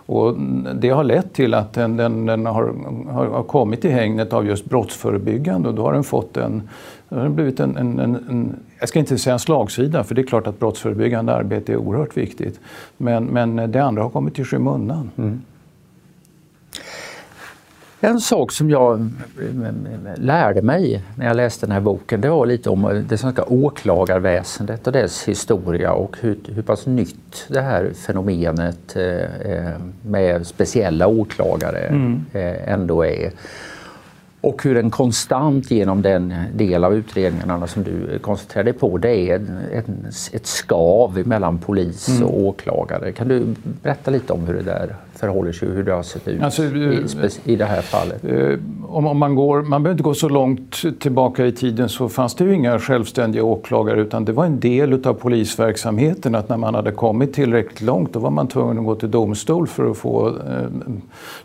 Och 0.06 0.36
det 0.74 0.88
har 0.88 1.04
lett 1.04 1.32
till 1.32 1.54
att 1.54 1.72
den, 1.72 1.96
den, 1.96 2.26
den 2.26 2.46
har, 2.46 2.74
har, 3.10 3.42
kommit 3.42 3.84
i 3.84 3.88
hängnet 3.88 4.32
av 4.32 4.46
just 4.46 4.64
brottsförebyggande 4.64 5.68
och 5.68 5.74
då 5.74 5.82
har 5.82 5.92
den 5.92 6.04
fått 6.04 6.36
en 6.36 6.68
det 7.08 7.16
har 7.16 7.28
blivit 7.28 7.60
en, 7.60 7.76
en, 7.76 7.98
en, 7.98 8.14
en, 8.14 8.56
jag 8.78 8.88
ska 8.88 8.98
inte 8.98 9.18
säga 9.18 9.34
en 9.34 9.38
slagsida, 9.38 10.04
för 10.04 10.14
det 10.14 10.20
är 10.20 10.26
klart 10.26 10.46
att 10.46 10.58
brottsförebyggande 10.58 11.34
arbete 11.34 11.72
är 11.72 11.76
oerhört 11.76 12.16
viktigt. 12.16 12.60
Men, 12.96 13.24
men 13.24 13.72
det 13.72 13.78
andra 13.78 14.02
har 14.02 14.10
kommit 14.10 14.38
i 14.38 14.44
skymundan. 14.44 15.10
Mm. 15.16 15.42
En 18.00 18.20
sak 18.20 18.52
som 18.52 18.70
jag 18.70 19.10
lärde 20.16 20.62
mig 20.62 21.02
när 21.16 21.26
jag 21.26 21.36
läste 21.36 21.66
den 21.66 21.72
här 21.72 21.80
boken, 21.80 22.20
det 22.20 22.30
var 22.30 22.46
lite 22.46 22.70
om 22.70 23.04
det 23.08 23.18
svenska 23.18 23.44
åklagarväsendet 23.44 24.86
och 24.86 24.92
dess 24.92 25.28
historia 25.28 25.92
och 25.92 26.16
hur, 26.20 26.38
hur 26.48 26.62
pass 26.62 26.86
nytt 26.86 27.46
det 27.48 27.60
här 27.60 27.90
fenomenet 28.06 28.96
eh, 28.96 29.70
med 30.02 30.46
speciella 30.46 31.06
åklagare 31.06 31.78
mm. 31.78 32.24
eh, 32.32 32.72
ändå 32.72 33.06
är. 33.06 33.30
Och 34.40 34.64
hur 34.64 34.76
en 34.76 34.90
konstant 34.90 35.70
genom 35.70 36.02
den 36.02 36.34
del 36.54 36.84
av 36.84 36.94
utredningarna 36.94 37.66
som 37.66 37.82
du 37.82 38.18
koncentrerade 38.18 38.72
på, 38.72 38.98
det 38.98 39.30
är 39.30 39.34
ett, 39.72 39.86
ett 40.32 40.46
skav 40.46 41.26
mellan 41.26 41.58
polis 41.58 42.08
och 42.08 42.14
mm. 42.14 42.46
åklagare. 42.46 43.12
Kan 43.12 43.28
du 43.28 43.54
berätta 43.82 44.10
lite 44.10 44.32
om 44.32 44.46
hur 44.46 44.54
det 44.54 44.62
där 44.62 44.96
förhåller 45.18 45.52
sig 45.52 45.68
hur 45.68 45.84
det 45.84 45.92
har 45.92 46.02
sett 46.02 46.28
ut 46.28 46.42
alltså, 46.42 46.62
i, 46.62 47.06
i 47.44 47.56
det 47.56 47.64
här 47.64 47.82
fallet? 47.82 48.24
Eh, 48.24 48.58
om, 48.88 49.18
man, 49.18 49.34
går, 49.34 49.62
man 49.62 49.82
behöver 49.82 49.94
inte 49.94 50.02
gå 50.02 50.14
så 50.14 50.28
långt 50.28 51.00
tillbaka 51.00 51.46
i 51.46 51.52
tiden 51.52 51.88
så 51.88 52.08
fanns 52.08 52.34
det 52.34 52.44
ju 52.44 52.54
inga 52.54 52.78
självständiga 52.78 53.44
åklagare 53.44 54.00
utan 54.00 54.24
det 54.24 54.32
var 54.32 54.44
en 54.44 54.60
del 54.60 55.06
av 55.06 55.14
polisverksamheten 55.14 56.34
att 56.34 56.48
när 56.48 56.56
man 56.56 56.74
hade 56.74 56.92
kommit 56.92 57.32
tillräckligt 57.32 57.80
långt 57.80 58.12
då 58.12 58.18
var 58.18 58.30
man 58.30 58.48
tvungen 58.48 58.78
att 58.78 58.84
gå 58.84 58.94
till 58.94 59.10
domstol 59.10 59.66
för 59.66 59.90
att 59.90 59.96
få 59.96 60.28
eh, 60.28 60.34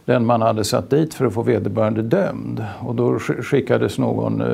den 0.05 0.25
man 0.25 0.41
hade 0.41 0.63
satt 0.63 0.89
dit 0.89 1.13
för 1.13 1.25
att 1.25 1.33
få 1.33 1.41
vederbörande 1.41 2.01
dömd. 2.01 2.65
Och 2.79 2.95
då 2.95 3.19
skickades 3.19 3.97
någon 3.97 4.41
eh, 4.41 4.47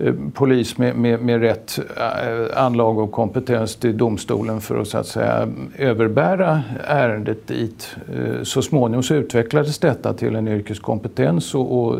Eh, 0.00 0.14
polis 0.34 0.78
med, 0.78 0.96
med, 0.96 1.22
med 1.22 1.40
rätt 1.40 1.78
eh, 1.96 2.64
anlag 2.64 2.98
och 2.98 3.12
kompetens 3.12 3.76
till 3.76 3.96
domstolen 3.96 4.60
för 4.60 4.80
att 4.80 4.88
så 4.88 4.98
att 4.98 5.06
säga 5.06 5.48
överbära 5.78 6.62
ärendet 6.84 7.50
dit. 7.70 7.96
Eh, 8.14 8.42
så 8.42 8.62
småningom 8.62 9.02
så 9.02 9.14
utvecklades 9.14 9.78
detta 9.78 10.12
till 10.12 10.36
en 10.36 10.48
yrkeskompetens 10.48 11.54
och, 11.54 11.72
och 11.72 11.98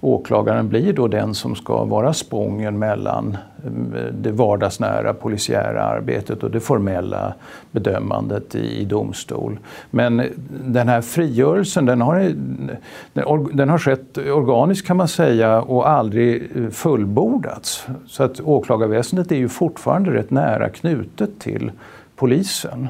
åklagaren 0.00 0.68
blir 0.68 0.92
då 0.92 1.08
den 1.08 1.34
som 1.34 1.54
ska 1.54 1.84
vara 1.84 2.12
spången 2.12 2.78
mellan 2.78 3.36
eh, 3.64 4.02
det 4.12 4.30
vardagsnära 4.30 5.14
polisiära 5.14 5.82
arbetet 5.82 6.42
och 6.42 6.50
det 6.50 6.60
formella 6.60 7.34
bedömandet 7.70 8.54
i, 8.54 8.80
i 8.80 8.84
domstol. 8.84 9.58
Men 9.90 10.22
den 10.64 10.88
här 10.88 11.00
frigörelsen 11.00 11.86
den 11.86 12.00
har, 12.00 12.32
den 13.56 13.68
har 13.68 13.78
skett 13.78 14.18
organiskt 14.18 14.86
kan 14.86 14.96
man 14.96 15.08
säga 15.08 15.62
och 15.62 15.88
aldrig 15.88 16.50
eh, 16.56 16.70
fullbordats. 16.70 17.86
Så 18.06 18.22
att 18.22 18.40
åklagarväsendet 18.40 19.32
är 19.32 19.36
ju 19.36 19.48
fortfarande 19.48 20.10
rätt 20.10 20.30
nära 20.30 20.68
knutet 20.68 21.38
till 21.38 21.70
polisen. 22.16 22.88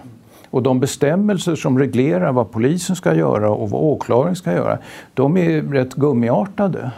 Och 0.51 0.63
de 0.63 0.81
bestämmelser 0.81 1.55
som 1.55 1.79
reglerar 1.79 2.33
vad 2.33 2.51
polisen 2.51 2.97
ska 2.97 3.15
göra 3.15 3.51
och 3.51 3.71
vad 3.71 3.83
åklagaren 3.83 4.37
ska 4.37 4.53
göra, 4.53 4.79
de 5.15 5.37
är 5.37 5.63
rätt 5.63 5.95
gummiartade 5.95 6.91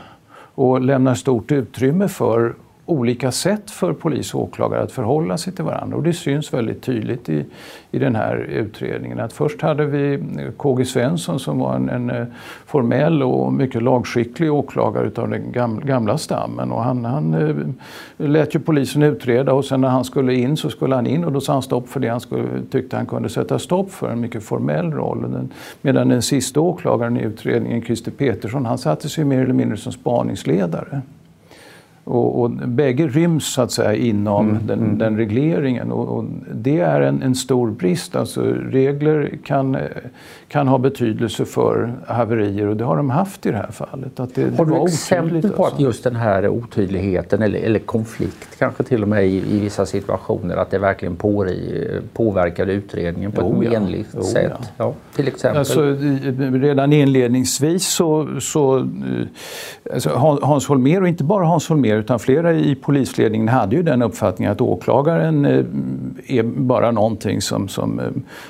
och 0.54 0.80
lämnar 0.80 1.14
stort 1.14 1.52
utrymme 1.52 2.08
för 2.08 2.54
olika 2.88 3.32
sätt 3.32 3.70
för 3.70 3.92
polis 3.92 4.34
och 4.34 4.42
åklagare 4.42 4.82
att 4.82 4.92
förhålla 4.92 5.38
sig 5.38 5.52
till 5.52 5.64
varandra. 5.64 5.96
Och 5.96 6.02
det 6.02 6.12
syns 6.12 6.54
väldigt 6.54 6.82
tydligt 6.82 7.28
i, 7.28 7.44
i 7.90 7.98
den 7.98 8.14
här 8.14 8.36
utredningen. 8.36 9.20
Att 9.20 9.32
först 9.32 9.62
hade 9.62 9.86
vi 9.86 10.14
eh, 10.14 10.52
KG 10.56 10.84
Svensson 10.84 11.40
som 11.40 11.58
var 11.58 11.76
en, 11.76 11.88
en 11.88 12.10
eh, 12.10 12.26
formell 12.66 13.22
och 13.22 13.52
mycket 13.52 13.82
lagskicklig 13.82 14.52
åklagare 14.52 15.10
av 15.16 15.28
den 15.28 15.52
gamla, 15.52 15.86
gamla 15.86 16.18
stammen. 16.18 16.72
Och 16.72 16.82
han, 16.82 17.04
han 17.04 17.34
eh, 17.34 18.26
lät 18.28 18.54
ju 18.54 18.58
polisen 18.58 19.02
utreda 19.02 19.52
och 19.52 19.64
sen 19.64 19.80
när 19.80 19.88
han 19.88 20.04
skulle 20.04 20.34
in 20.34 20.56
så 20.56 20.70
skulle 20.70 20.94
han 20.94 21.06
in 21.06 21.24
och 21.24 21.32
då 21.32 21.40
sa 21.40 21.52
han 21.52 21.62
stopp 21.62 21.88
för 21.88 22.00
det 22.00 22.08
han 22.08 22.20
skulle, 22.20 22.44
tyckte 22.70 22.96
han 22.96 23.06
kunde 23.06 23.28
sätta 23.28 23.58
stopp 23.58 23.90
för, 23.90 24.10
en 24.10 24.20
mycket 24.20 24.44
formell 24.44 24.92
roll. 24.92 25.48
Medan 25.82 26.08
den 26.08 26.22
sista 26.22 26.60
åklagaren 26.60 27.16
i 27.16 27.22
utredningen, 27.22 27.82
Christer 27.82 28.10
Petersson, 28.10 28.66
han 28.66 28.78
satte 28.78 29.08
sig 29.08 29.24
mer 29.24 29.40
eller 29.40 29.54
mindre 29.54 29.76
som 29.76 29.92
spaningsledare. 29.92 31.02
Och, 32.08 32.42
och 32.42 32.50
bägge 32.50 33.06
ryms 33.06 33.52
så 33.52 33.62
att 33.62 33.72
säga 33.72 33.94
inom 33.94 34.50
mm, 34.50 34.66
den, 34.66 34.78
mm. 34.78 34.98
den, 34.98 35.16
regleringen 35.16 35.92
och, 35.92 36.18
och, 36.18 36.24
det 36.54 36.80
är 36.80 37.00
en, 37.00 37.22
en, 37.22 37.34
stor 37.34 37.70
brist. 37.70 38.16
Alltså 38.16 38.42
regler 38.52 39.38
kan, 39.44 39.76
kan 40.48 40.68
ha 40.68 40.78
betydelse 40.78 41.44
för 41.44 41.92
haverier 42.06 42.66
och 42.66 42.76
det 42.76 42.84
har 42.84 42.96
de 42.96 43.10
haft 43.10 43.46
i 43.46 43.50
det 43.50 43.56
här 43.56 43.70
fallet. 43.70 44.20
Att 44.20 44.34
det, 44.34 44.58
har 44.58 44.64
du 44.64 44.82
exempel 44.84 45.42
på 45.42 45.48
alltså. 45.48 45.74
att 45.74 45.80
just 45.80 46.04
den 46.04 46.16
här 46.16 46.48
otydligheten 46.48 47.42
eller, 47.42 47.58
eller 47.58 47.78
konflikt 47.78 48.58
kanske 48.58 48.82
till 48.82 49.02
och 49.02 49.08
med 49.08 49.26
i, 49.26 49.56
i 49.56 49.60
vissa 49.60 49.86
situationer 49.86 50.56
att 50.56 50.70
det 50.70 50.78
verkligen 50.78 51.16
på, 51.16 51.46
påverkade 52.12 52.72
utredningen 52.72 53.32
på 53.32 53.42
oh, 53.42 53.64
ett 53.64 53.72
menligt 53.72 54.08
ja. 54.14 54.22
sätt? 54.22 54.52
Oh, 54.52 54.66
ja. 54.76 54.94
till 55.14 55.28
exempel? 55.28 55.58
Alltså, 55.58 55.96
redan 56.52 56.92
inledningsvis 56.92 57.86
så, 57.86 58.40
så 58.40 58.78
eh, 58.78 58.84
alltså 59.92 60.10
Hans 60.42 60.66
Holmér 60.66 61.00
och 61.00 61.08
inte 61.08 61.24
bara 61.24 61.44
Hans 61.44 61.68
Holmér 61.68 61.97
utan 61.98 62.18
flera 62.18 62.52
i 62.52 62.74
polisledningen 62.74 63.48
hade 63.48 63.76
ju 63.76 63.82
den 63.82 64.02
uppfattningen 64.02 64.52
att 64.52 64.60
åklagaren 64.60 65.44
eh, 65.44 65.64
är 66.26 66.42
bara 66.42 66.90
någonting 66.90 67.40
som, 67.40 67.68
som 67.68 68.00
eh, 68.00 68.06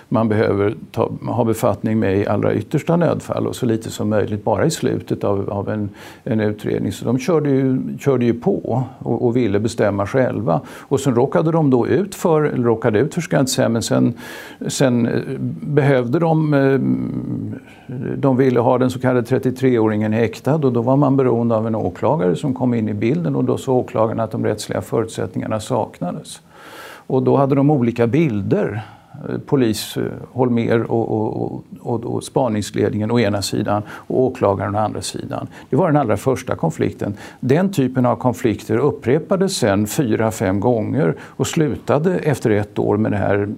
man 0.09 0.28
behöver 0.28 0.75
ta, 0.90 1.11
ha 1.21 1.45
befattning 1.45 1.99
med 1.99 2.19
i 2.19 2.26
allra 2.26 2.55
yttersta 2.55 2.97
nödfall 2.97 3.47
och 3.47 3.57
så 3.57 3.67
lite 3.67 3.90
som 3.90 4.09
möjligt 4.09 4.45
bara 4.45 4.67
i 4.67 4.71
slutet 4.71 5.25
av, 5.25 5.50
av 5.50 5.69
en, 5.69 5.90
en 6.25 6.40
utredning. 6.40 6.93
Så 6.93 7.05
de 7.05 7.19
körde 7.19 7.50
ju, 7.50 7.99
körde 7.99 8.25
ju 8.25 8.35
på 8.35 8.85
och, 8.99 9.26
och, 9.26 9.37
ville 9.37 9.61
bestämma 9.61 10.07
själva. 10.07 10.61
Och 10.69 11.00
sen 11.00 11.14
råkade 11.14 11.52
de 11.52 11.71
då 11.71 11.87
ut 11.87 12.14
för, 12.14 12.43
eller 12.43 12.64
råkade 12.64 12.99
ut 12.99 13.14
för 13.14 13.21
ska 13.21 13.37
jag 13.37 13.43
inte 13.43 13.52
säga, 13.52 13.69
men 13.69 13.83
sen, 13.83 14.14
sen 14.69 15.07
eh, 15.07 15.23
behövde 15.61 16.19
de 16.19 16.55
de 18.17 18.37
ville 18.37 18.61
ha 18.61 18.78
den 18.78 18.90
så 18.90 19.00
kallade 19.00 19.26
33-åringen 19.38 20.12
häktad 20.12 20.55
och 20.55 20.73
då 20.73 20.83
var 20.83 20.97
man 20.97 21.17
beroende 21.17 21.57
av 21.57 21.67
en 21.67 21.75
åklagare 21.75 22.37
som 22.37 22.55
kom 22.55 22.75
in 22.75 22.88
i 22.88 22.95
bilden 22.95 23.37
och 23.38 23.45
då 23.45 23.57
såg 23.57 23.76
åklagaren 23.76 24.21
att 24.21 24.30
de 24.30 24.45
rättsliga 24.45 24.80
förutsättningarna 24.80 25.61
saknades. 25.61 26.40
Och 27.07 27.23
då 27.23 27.37
hade 27.37 27.54
de 27.54 27.71
olika 27.71 28.07
bilder 28.07 28.83
eh, 29.28 29.38
polis 29.38 29.97
eh, 29.97 30.04
Holmer 30.33 30.83
och, 30.83 31.09
och, 31.11 31.64
och, 31.80 32.04
och 32.04 32.25
spaningsledningen 32.25 33.11
å 33.11 33.18
ena 33.18 33.42
sidan 33.42 33.83
och 33.90 34.21
åklagaren 34.21 34.75
å 34.75 34.78
andra 34.78 35.02
sidan. 35.02 35.47
Det 35.71 35.76
var 35.76 35.87
den 35.87 35.97
allra 35.97 36.16
första 36.16 36.57
konflikten. 36.57 37.14
Den 37.40 37.73
typen 37.73 38.07
av 38.07 38.16
konflikter 38.16 38.76
upprepades 38.76 39.57
sen 39.57 39.87
fyra, 39.87 40.30
fem 40.30 40.61
gånger 40.61 41.16
och 41.21 41.47
slutade 41.47 42.18
efter 42.18 42.50
ett 42.50 42.78
år 42.78 42.97
med 42.97 43.12
det 43.12 43.18
här 43.18 43.49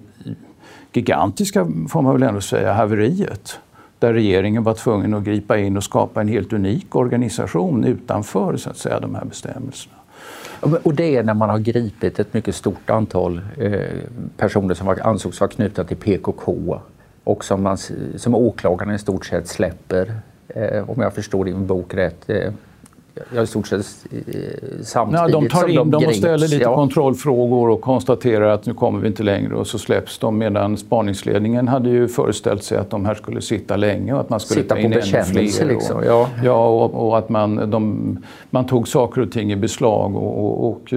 gigantiska, 0.92 1.66
får 1.88 2.02
man 2.02 2.12
väl 2.12 2.22
ändå 2.22 2.40
säga, 2.40 2.72
haveriet 2.72 3.58
där 4.00 4.12
regeringen 4.12 4.62
var 4.62 4.74
tvungen 4.74 5.14
att 5.14 5.24
gripa 5.24 5.58
in 5.58 5.76
och 5.76 5.84
skapa 5.84 6.20
en 6.20 6.28
helt 6.28 6.52
unik 6.52 6.96
organisation 6.96 7.84
utanför 7.84 8.56
så 8.56 8.70
att 8.70 8.76
säga, 8.76 9.00
de 9.00 9.14
här 9.14 9.24
bestämmelserna. 9.24 9.94
Och 10.82 10.94
det 10.94 11.16
är 11.16 11.22
när 11.22 11.34
man 11.34 11.50
har 11.50 11.58
gripit 11.58 12.18
ett 12.18 12.34
mycket 12.34 12.54
stort 12.54 12.90
antal 12.90 13.40
eh, 13.56 13.80
personer 14.36 14.74
som 14.74 14.86
var, 14.86 15.06
ansågs 15.06 15.40
vara 15.40 15.50
knutna 15.50 15.84
till 15.84 15.96
PKK 15.96 16.80
och 17.24 17.44
som, 17.44 17.62
man, 17.62 17.78
som 18.16 18.34
åklagaren 18.34 18.94
i 18.94 18.98
stort 18.98 19.26
sett 19.26 19.48
släpper, 19.48 20.14
eh, 20.48 20.90
om 20.90 21.02
jag 21.02 21.14
förstår 21.14 21.44
din 21.44 21.66
bok 21.66 21.94
rätt, 21.94 22.30
eh, 22.30 22.52
ja, 23.34 23.42
i 23.42 23.46
stort 23.46 23.66
sett 23.66 23.86
eh, 24.10 24.20
samtidigt 24.82 25.20
ja, 25.20 25.40
de 25.40 25.48
tar 25.48 25.68
in 25.68 25.76
de 25.76 25.90
de 25.90 26.06
och 26.06 26.14
ställer 26.14 26.48
lite 26.48 26.62
ja. 26.62 26.74
kontrollfrågor 26.74 27.68
och 27.68 27.80
konstaterar 27.80 28.48
att 28.48 28.66
nu 28.66 28.74
kommer 28.74 29.00
vi 29.00 29.06
inte 29.06 29.22
längre 29.22 29.54
och 29.54 29.66
så 29.66 29.78
släpps 29.78 30.18
de 30.18 30.38
medan 30.38 30.76
spaningsledningen 30.76 31.68
hade 31.68 31.90
ju 31.90 32.08
föreställt 32.08 32.64
sig 32.64 32.78
att 32.78 32.90
de 32.90 33.04
här 33.04 33.14
skulle 33.14 33.42
sitta 33.42 33.76
länge 33.76 34.12
och 34.12 34.20
att 34.20 34.30
man 34.30 34.40
skulle 34.40 34.62
Sitta 34.62 34.74
ta 34.74 34.80
in 34.80 34.92
ännu 34.92 35.02
fler. 35.02 35.64
liksom. 35.64 35.96
Och, 35.96 36.04
Ja. 36.04 36.28
ja, 36.44 36.66
och, 36.66 37.08
och 37.08 37.18
att 37.18 37.28
man, 37.28 37.70
de, 37.70 38.18
man 38.50 38.66
tog 38.66 38.88
saker 38.88 39.20
och 39.20 39.32
ting 39.32 39.52
i 39.52 39.56
beslag 39.56 40.16
och, 40.16 40.68
och, 40.68 40.94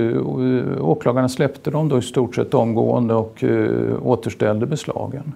åklagarna 0.82 1.30
släppte 1.30 1.72
dem 1.72 1.90
då 1.90 1.98
i 1.98 2.02
stort 2.02 2.36
sett 2.36 2.54
omgående 2.54 3.14
och 3.14 3.44
uh, 3.44 4.08
återställde 4.08 4.66
beslagen. 4.66 5.34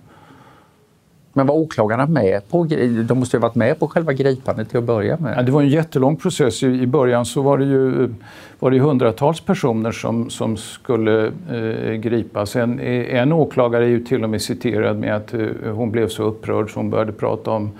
Men 1.37 1.47
var 1.47 1.55
åklagarna 1.55 2.05
med 2.05 2.49
på, 2.49 2.63
de 3.07 3.19
måste 3.19 3.37
ju 3.37 3.41
ha 3.41 3.47
varit 3.47 3.55
med 3.55 3.79
på 3.79 3.87
själva 3.87 4.13
gripandet 4.13 4.69
till 4.69 4.77
att 4.77 4.83
börja 4.83 5.17
med? 5.17 5.37
Ja, 5.37 5.41
det 5.41 5.51
var 5.51 5.61
en 5.61 5.69
jättelång 5.69 6.15
process. 6.15 6.63
I, 6.63 6.87
början 6.87 7.25
så 7.25 7.41
var 7.41 7.57
det 7.57 7.65
ju 7.65 8.13
var 8.59 8.71
det 8.71 8.79
hundratals 8.79 9.41
personer 9.41 9.91
som, 9.91 10.29
som 10.29 10.57
skulle 10.57 11.31
eh, 11.51 11.93
gripas. 11.93 12.55
En, 12.55 12.79
eh, 12.79 13.19
en 13.19 13.33
åklagare 13.33 13.85
är 13.85 13.89
ju 13.89 13.99
till 14.03 14.23
och 14.23 14.29
med 14.29 14.41
citerad 14.41 14.97
med 14.99 15.15
att 15.15 15.33
eh, 15.33 15.47
hon 15.73 15.91
blev 15.91 16.07
så 16.07 16.23
upprörd 16.23 16.73
så 16.73 16.79
hon 16.79 16.89
började 16.89 17.11
prata 17.11 17.51
om 17.51 17.71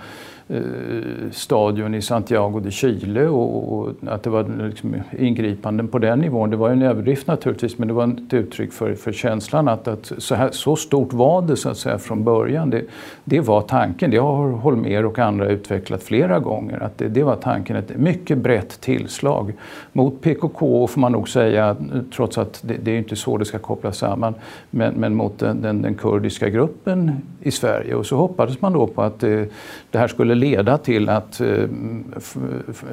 Eh, 0.50 1.30
stadion 1.30 1.94
i 1.94 2.02
Santiago 2.02 2.60
de 2.60 2.70
Chile 2.70 3.26
och, 3.26 3.78
och 3.78 3.94
att 4.06 4.22
det 4.22 4.30
var 4.30 4.66
liksom 4.68 4.96
ingripanden 5.18 5.88
på 5.88 5.98
den 5.98 6.18
nivån. 6.18 6.50
Det 6.50 6.56
var 6.56 6.70
en 6.70 6.82
överdrift 6.82 7.26
naturligtvis 7.26 7.78
men 7.78 7.88
det 7.88 7.94
var 7.94 8.04
ett 8.04 8.34
uttryck 8.34 8.72
för, 8.72 8.94
för 8.94 9.12
känslan 9.12 9.68
att, 9.68 9.88
att 9.88 10.12
så, 10.18 10.34
här, 10.34 10.50
så 10.52 10.76
stort 10.76 11.12
var 11.12 11.42
det 11.42 11.56
så 11.56 11.68
att 11.68 11.76
säga 11.76 11.98
från 11.98 12.24
början. 12.24 12.70
Det, 12.70 12.84
det 13.24 13.40
var 13.40 13.60
tanken, 13.60 14.10
det 14.10 14.16
har 14.16 14.50
Holmer 14.50 15.04
och 15.04 15.18
andra 15.18 15.48
utvecklat 15.48 16.02
flera 16.02 16.38
gånger, 16.38 16.82
att 16.82 16.98
det, 16.98 17.08
det 17.08 17.22
var 17.22 17.36
tanken, 17.36 17.76
ett 17.76 17.96
mycket 17.96 18.38
brett 18.38 18.80
tillslag 18.80 19.52
mot 19.92 20.20
PKK 20.20 20.86
får 20.86 21.00
man 21.00 21.12
nog 21.12 21.28
säga, 21.28 21.76
trots 22.16 22.38
att 22.38 22.60
det, 22.62 22.76
det 22.82 22.90
är 22.90 22.98
inte 22.98 23.16
så 23.16 23.36
det 23.36 23.44
ska 23.44 23.58
kopplas 23.58 23.98
samman, 23.98 24.34
men, 24.70 24.94
men 24.94 25.14
mot 25.14 25.38
den, 25.38 25.62
den, 25.62 25.82
den 25.82 25.94
kurdiska 25.94 26.48
gruppen 26.48 27.12
i 27.42 27.50
Sverige. 27.50 27.94
Och 27.94 28.06
så 28.06 28.16
hoppades 28.16 28.60
man 28.60 28.72
då 28.72 28.86
på 28.86 29.02
att 29.02 29.20
det, 29.20 29.48
det 29.90 29.98
här 29.98 30.08
skulle 30.08 30.37
leda 30.38 30.78
till 30.78 31.08
att 31.08 31.40
eh, 31.40 31.64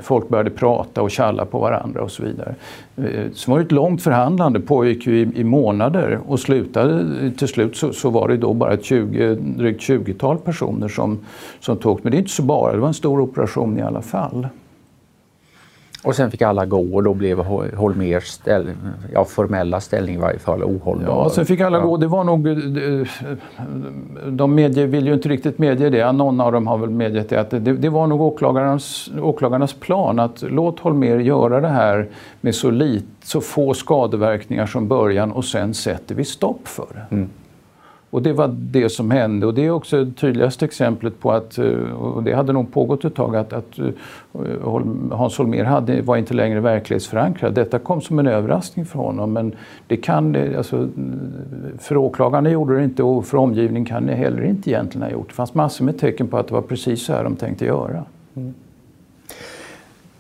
folk 0.02 0.30
började 0.30 0.50
prata 0.50 1.02
och 1.02 1.12
tjalla 1.12 1.46
på 1.46 1.60
varandra 1.60 2.02
och 2.02 2.12
så 2.12 2.24
vidare. 2.24 2.56
Eh, 2.98 3.32
så 3.34 3.52
var 3.52 3.60
det 3.60 3.66
ett 3.66 3.72
långt 3.72 4.02
förhandlande, 4.02 4.60
pågick 4.60 5.08
ju 5.08 5.20
i, 5.20 5.32
i 5.36 5.44
månader 5.44 6.20
och 6.28 6.40
slutade, 6.40 7.32
till 7.32 7.48
slut 7.48 7.78
så, 7.78 7.94
så 7.94 8.10
var 8.10 8.28
det 8.28 8.38
då 8.38 8.54
bara 8.54 8.74
ett 8.74 8.86
20, 8.86 9.36
drygt 9.36 9.82
20-tal 9.82 10.38
personer 10.38 10.88
som, 10.88 11.20
som 11.60 11.78
togs. 11.78 12.04
Men 12.04 12.12
det 12.12 12.18
är 12.18 12.20
inte 12.20 12.32
så 12.32 12.44
bara, 12.44 12.74
det 12.74 12.80
var 12.80 12.88
en 12.88 12.94
stor 12.94 13.20
operation 13.20 13.80
i 13.80 13.82
alla 13.82 14.02
fall. 14.02 14.48
Och 16.06 16.16
sen 16.16 16.32
fick 16.32 16.42
alla 16.42 16.66
gå 16.66 16.96
och 16.96 17.04
då 17.04 17.14
blev 17.14 17.40
Hol- 17.40 17.76
Holmers 17.76 18.24
ställ, 18.28 18.68
ja, 19.14 19.26
formella 19.26 19.80
ställning 19.80 20.16
i 20.16 20.18
varje 20.18 20.40
fall 20.40 20.64
ohållbar. 20.64 21.06
Ja, 21.08 21.30
sen 21.30 21.46
fick 21.46 21.60
alla 21.62 21.80
gå. 21.80 21.98
Det 21.98 22.08
var 22.08 22.24
nog... 22.24 22.48
eh, 22.48 23.08
De 24.30 24.56
medger, 24.56 24.88
vill 24.88 25.08
ju 25.08 25.14
inte 25.14 25.30
riktigt 25.30 25.58
medge 25.58 25.90
det. 25.90 26.12
Någon 26.12 26.42
av 26.42 26.52
dem 26.52 26.68
har 26.68 26.78
väl 26.78 26.90
medgett 26.90 27.30
det. 27.30 27.40
Att 27.40 27.50
det, 27.50 27.60
det 27.60 27.90
var 27.90 28.08
nog 28.08 28.22
åklagarnas, 28.22 29.10
åklagarnas 29.22 29.74
plan 29.74 30.20
att 30.20 30.42
låt 30.50 30.80
Holmer 30.80 31.18
göra 31.20 31.62
det 31.62 31.68
här 31.68 32.08
med 32.42 32.56
så, 32.56 32.72
lit, 32.72 33.06
så 33.24 33.42
få 33.42 33.74
skadeverkningar 33.74 34.66
som 34.66 34.88
början 34.88 35.32
och 35.32 35.46
sen 35.46 35.74
sätter 35.74 36.16
vi 36.16 36.24
stopp 36.26 36.68
för 36.68 36.86
det. 37.10 37.28
Och 38.16 38.22
det 38.22 38.34
var 38.34 38.48
det 38.58 38.90
som 38.90 39.12
hände 39.12 39.46
och 39.46 39.54
det 39.54 39.66
är 39.66 39.70
också 39.70 40.04
det 40.06 40.12
tydligaste 40.14 40.66
exemplet 40.66 41.20
på 41.20 41.32
att, 41.32 41.58
eh, 41.58 41.66
och 41.92 42.24
det 42.24 42.34
hade 42.34 42.54
nog 42.54 42.74
pågått 42.74 43.06
ett 43.06 43.16
tag, 43.16 43.36
att, 43.36 43.54
att 43.54 43.80
eh, 43.80 43.86
Hans 45.12 45.38
Holmér 45.38 45.64
hade, 45.64 46.02
var 46.02 46.18
inte 46.18 46.34
längre 46.34 46.60
verklighetsförankrad. 46.60 47.54
Detta 47.54 47.80
kom 47.80 48.02
som 48.02 48.20
en 48.20 48.28
överraskning 48.28 48.86
för 48.86 49.00
honom 49.00 49.34
men 49.34 49.54
det 49.88 49.98
kan, 49.98 50.32
det- 50.32 50.58
alltså, 50.58 50.88
för 51.80 51.98
åklagarna 51.98 52.50
gjorde 52.50 52.78
det 52.78 52.84
inte 52.84 53.04
och 53.04 53.26
för 53.26 53.38
omgivningen 53.38 53.86
kan 53.86 54.06
det 54.06 54.16
heller 54.16 54.44
inte 54.44 54.70
egentligen 54.70 55.04
ha 55.08 55.12
gjort. 55.12 55.28
Det 55.28 55.34
fanns 55.36 55.54
massor 55.54 55.86
med 55.86 56.00
tecken 56.00 56.28
på 56.28 56.38
att 56.38 56.48
det 56.48 56.54
var 56.54 56.62
precis 56.62 57.06
så 57.06 57.14
här 57.14 57.24
de 57.24 57.36
tänkte 57.36 57.66
göra. 57.66 58.04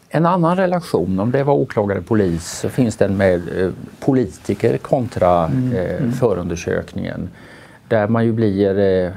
En 0.09 0.25
annan 0.25 0.55
relation, 0.57 1.19
om 1.19 1.31
det 1.31 1.43
var 1.43 1.53
åklagare 1.53 2.01
polis, 2.01 2.59
så 2.59 2.69
finns 2.69 2.95
den 2.97 3.17
med 3.17 3.41
eh, 3.61 3.69
politiker 4.05 4.77
kontra 4.77 5.43
eh, 5.75 6.09
förundersökningen. 6.19 7.29
Där 7.87 8.07
man 8.07 8.25
ju 8.25 8.31
blir 8.31 8.79
eh, 8.79 9.11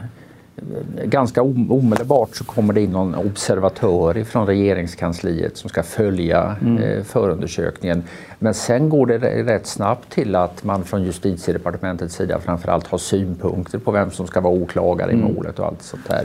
ganska 1.05 1.43
om- 1.43 1.73
omedelbart 1.73 2.37
så 2.37 2.45
kommer 2.45 2.75
det 2.75 2.81
in 2.81 2.91
någon 2.91 3.15
observatör 3.15 4.25
från 4.25 4.47
regeringskansliet 4.47 5.57
som 5.57 5.71
ska 5.71 5.83
följa 5.83 6.57
eh, 6.83 7.03
förundersökningen. 7.05 8.03
Men 8.39 8.55
sen 8.55 8.89
går 8.89 9.07
det 9.07 9.19
rätt 9.43 9.67
snabbt 9.67 10.11
till 10.13 10.35
att 10.37 10.65
man 10.65 10.85
från 10.85 11.03
justitiedepartementets 11.03 12.15
sida 12.15 12.39
framförallt 12.41 12.87
har 12.87 12.99
synpunkter 12.99 13.79
på 13.79 13.91
vem 13.91 14.11
som 14.11 14.27
ska 14.27 14.41
vara 14.41 14.55
åklagare 14.55 15.13
i 15.13 15.17
målet 15.17 15.59
och 15.59 15.67
allt 15.67 15.83
sånt 15.83 16.09
där. 16.09 16.25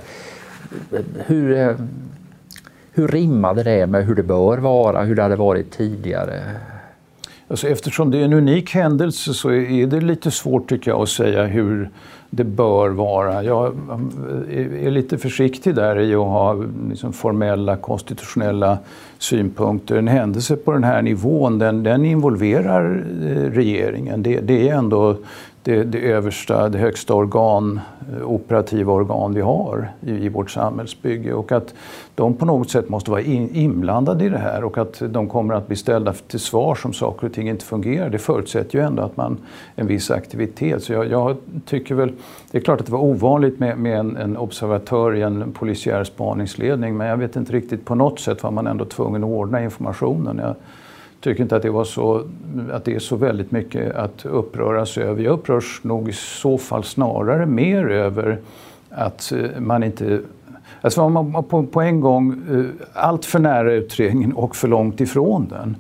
Hur, 1.26 1.58
eh, 1.58 1.76
hur 2.92 3.08
rimmade 3.08 3.64
det 3.64 3.88
med 3.88 4.06
hur 4.06 4.16
det 4.16 4.24
bör 4.24 4.58
vara, 4.58 5.02
hur 5.04 5.16
det 5.16 5.22
hade 5.22 5.36
varit 5.36 5.72
tidigare? 5.72 6.42
Alltså 7.48 7.68
eftersom 7.68 8.12
det 8.12 8.18
är 8.18 8.26
en 8.26 8.34
unik 8.34 8.74
händelse 8.74 9.34
så 9.34 9.52
är 9.52 9.88
det 9.88 10.02
lite 10.02 10.32
svårt 10.32 10.70
tycker 10.70 10.92
jag 10.92 11.02
att 11.02 11.10
säga 11.10 11.44
hur 11.46 11.90
det 12.36 12.44
bör 12.44 12.90
vara. 12.90 13.44
Jag 13.44 13.66
um, 13.90 14.12
är 14.82 14.92
lite 14.92 15.18
försiktig 15.18 15.76
där 15.76 16.00
i 16.00 16.16
att 16.16 16.20
ha 16.20 16.54
liksom 16.90 17.14
formella 17.14 17.76
konstitutionella 17.78 18.78
synpunkter. 19.18 19.96
En 19.96 20.08
händelse 20.08 20.56
på 20.56 20.72
den 20.72 20.84
här 20.84 21.02
nivån 21.02 21.60
den, 21.60 21.84
den 21.84 22.06
involverar 22.06 23.06
eh, 23.24 23.52
regeringen. 23.52 24.24
Det, 24.24 24.40
det 24.40 24.70
är 24.70 24.76
ändå 24.76 25.16
det, 25.64 25.84
det 25.84 26.12
översta, 26.12 26.70
det 26.70 26.78
högsta 26.78 27.14
organ, 27.14 27.80
eh, 28.14 28.32
operativa 28.32 28.94
organ 28.94 29.34
vi 29.34 29.42
har 29.42 29.92
i, 30.02 30.12
i 30.12 30.30
vårt 30.30 30.52
samhällsbygge 30.52 31.34
och 31.34 31.52
att 31.52 31.74
de 32.16 32.34
på 32.34 32.46
något 32.46 32.70
sätt 32.70 32.90
måste 32.90 33.12
vara 33.12 33.22
in, 33.22 33.50
inblandade 33.56 34.26
i 34.26 34.30
det 34.30 34.38
här 34.38 34.64
och 34.64 34.78
att 34.78 35.02
de 35.10 35.30
kommer 35.30 35.54
att 35.54 35.68
bli 35.68 35.76
ställda 35.76 36.14
till 36.14 36.40
svar 36.40 36.80
om 36.84 36.94
saker 36.94 37.28
och 37.28 37.34
ting 37.34 37.50
inte 37.50 37.66
fungerar. 37.66 38.10
Det 38.10 38.18
förutsätter 38.20 38.80
ju 38.80 38.86
ändå 38.86 39.04
att 39.04 39.18
man 39.18 39.38
en 39.76 39.88
viss 39.88 40.12
aktivitet. 40.12 40.84
Så 40.84 40.94
jag, 40.94 41.08
jag 41.08 41.38
tycker 41.66 41.96
väl, 41.96 42.12
det 42.52 42.58
är 42.58 42.62
klart 42.62 42.80
att 42.80 42.86
det 42.86 42.92
var 42.92 43.04
ovanligt 43.04 43.60
med, 43.60 43.78
med 43.78 44.00
en, 44.00 44.18
en 44.18 44.38
observatör 44.38 45.16
i 45.16 45.22
en 45.22 45.52
polisiär 45.52 46.04
spaningsledning 46.04 46.98
men 46.98 47.08
jag 47.08 47.18
vet 47.18 47.36
inte 47.36 47.54
riktigt, 47.54 47.86
på 47.86 47.96
något 47.96 48.20
sätt 48.20 48.44
var 48.44 48.52
man 48.52 48.68
ändå 48.68 48.86
tvungen 48.86 49.24
att 49.24 49.30
ordna 49.30 49.64
informationen. 49.64 50.38
Jag, 50.38 50.56
tycker 51.24 51.44
inte 51.44 51.56
att 51.56 51.62
det, 51.62 51.70
var 51.70 51.84
så, 51.84 52.28
att 52.72 52.86
det 52.86 52.96
är 52.96 53.00
så 53.00 53.16
väldigt 53.16 53.52
mycket 53.52 53.96
att 53.96 54.26
uppröras 54.26 54.98
över. 54.98 55.24
Jag 55.24 55.34
upprörs 55.34 55.80
nog 55.84 56.10
i 56.10 56.14
så 56.14 56.58
fall 56.58 56.84
snarare 56.84 57.46
mer 57.46 57.90
över 57.90 58.40
att 58.90 59.32
eh, 59.32 59.60
man 59.60 59.84
inte 59.84 60.20
Alltså 60.82 61.02
var 61.02 61.10
man 61.10 61.44
på, 61.44 61.64
på 61.64 61.82
en 61.82 62.02
gång 62.02 62.42
eh, 62.52 62.66
allt 62.94 63.26
för 63.26 63.40
nära 63.40 63.74
utredningen 63.74 64.34
och 64.34 64.56
för 64.56 64.68
långt 64.68 65.02
ifrån 65.02 65.48
den. 65.50 65.76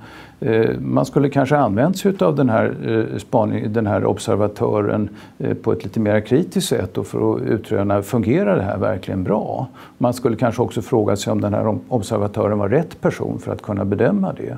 Eh, 0.45 0.79
man 0.79 1.05
skulle 1.05 1.29
kanske 1.29 1.57
använt 1.57 1.97
sig 1.97 2.13
av 2.19 2.35
den 2.35 2.49
här, 2.49 2.75
eh, 3.11 3.17
spaning, 3.17 3.73
den 3.73 3.87
här 3.87 4.05
observatören 4.05 5.09
eh, 5.37 5.53
på 5.53 5.71
ett 5.71 5.83
lite 5.83 5.99
mer 5.99 6.19
kritiskt 6.21 6.69
sätt 6.69 6.97
för 7.07 7.35
att 7.35 7.41
utröna, 7.41 8.01
fungerar 8.01 8.55
det 8.55 8.61
här 8.63 8.77
verkligen 8.77 9.23
bra? 9.23 9.67
Man 9.97 10.13
skulle 10.13 10.35
kanske 10.35 10.61
också 10.61 10.81
fråga 10.81 11.15
sig 11.15 11.31
om 11.31 11.41
den 11.41 11.53
här 11.53 11.77
observatören 11.87 12.57
var 12.57 12.69
rätt 12.69 13.01
person 13.01 13.39
för 13.39 13.51
att 13.51 13.61
kunna 13.61 13.85
bedöma 13.85 14.33
det. 14.33 14.57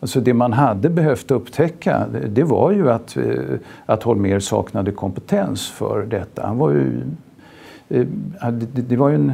Alltså 0.00 0.20
det 0.20 0.34
man 0.34 0.52
hade 0.52 0.90
behövt 0.90 1.30
upptäcka, 1.30 2.04
det- 2.28 2.44
var 2.44 2.70
ju 2.72 2.90
att, 2.90 3.16
att 3.86 4.02
Holmér 4.02 4.38
saknade 4.38 4.92
kompetens 4.92 5.70
för 5.70 6.06
detta. 6.10 6.46
Han 6.46 6.58
var 6.58 6.70
ju 6.70 7.00
det 8.72 8.96
var 8.96 9.08
ju 9.08 9.14
en, 9.14 9.32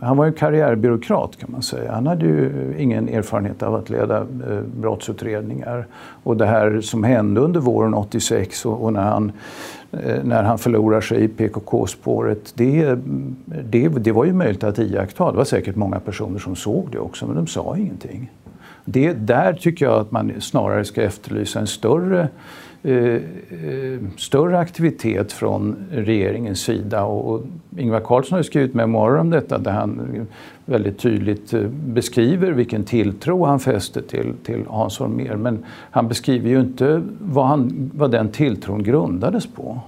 han 0.00 0.16
var 0.16 0.24
ju 0.24 0.28
en 0.28 0.34
karriärbyråkrat 0.34 1.36
kan 1.36 1.52
man 1.52 1.62
säga. 1.62 1.92
Han 1.92 2.06
hade 2.06 2.26
ju 2.26 2.74
ingen 2.78 3.08
erfarenhet 3.08 3.62
av 3.62 3.74
att 3.74 3.90
leda 3.90 4.18
eh, 4.18 4.60
brottsutredningar. 4.80 5.86
Och 6.22 6.36
det 6.36 6.46
här 6.46 6.80
som 6.80 7.04
hände 7.04 7.40
under 7.40 7.60
våren 7.60 7.94
86 7.94 8.66
och, 8.66 8.84
och 8.84 8.92
när, 8.92 9.02
han, 9.02 9.32
eh, 9.92 10.24
när 10.24 10.42
han 10.42 10.58
förlorar 10.58 11.00
sig 11.00 11.24
i 11.24 11.28
PKK-spåret, 11.28 12.52
det, 12.54 12.98
det, 13.44 13.88
det 13.88 14.12
var 14.12 14.24
ju 14.24 14.32
möjligt 14.32 14.64
att 14.64 14.78
iaktta. 14.78 15.30
Det 15.30 15.36
var 15.36 15.44
säkert 15.44 15.76
många 15.76 16.00
personer 16.00 16.38
som 16.38 16.56
såg 16.56 16.88
det 16.92 16.98
också, 16.98 17.26
men 17.26 17.36
de 17.36 17.46
sa 17.46 17.76
ingenting. 17.76 18.30
Det, 18.84 19.12
där 19.12 19.52
tycker 19.52 19.84
jag 19.84 20.00
att 20.00 20.10
man 20.10 20.32
snarare 20.40 20.84
ska 20.84 21.02
efterlysa 21.02 21.60
en 21.60 21.66
större 21.66 22.28
Eh, 22.88 23.14
eh, 23.14 24.00
större 24.16 24.58
aktivitet 24.58 25.32
från 25.32 25.76
regeringens 25.90 26.60
sida. 26.60 27.04
Och, 27.04 27.34
och 27.34 27.42
Ingvar 27.78 28.00
Carlsson 28.00 28.36
har 28.36 28.42
skrivit 28.42 28.74
memoarer 28.74 29.18
om 29.18 29.30
detta 29.30 29.58
där 29.58 29.70
han 29.70 30.26
väldigt 30.64 30.98
tydligt 30.98 31.54
eh, 31.54 31.62
beskriver 31.86 32.50
vilken 32.52 32.84
tilltro 32.84 33.44
han 33.44 33.60
fäster 33.60 34.02
till, 34.02 34.34
till 34.44 34.64
Hans 34.66 34.98
Holmér. 34.98 35.36
Men 35.36 35.64
han 35.90 36.08
beskriver 36.08 36.50
ju 36.50 36.60
inte 36.60 37.02
vad, 37.20 37.46
han, 37.46 37.90
vad 37.94 38.10
den 38.10 38.28
tilltron 38.28 38.82
grundades 38.82 39.46
på. 39.46 39.80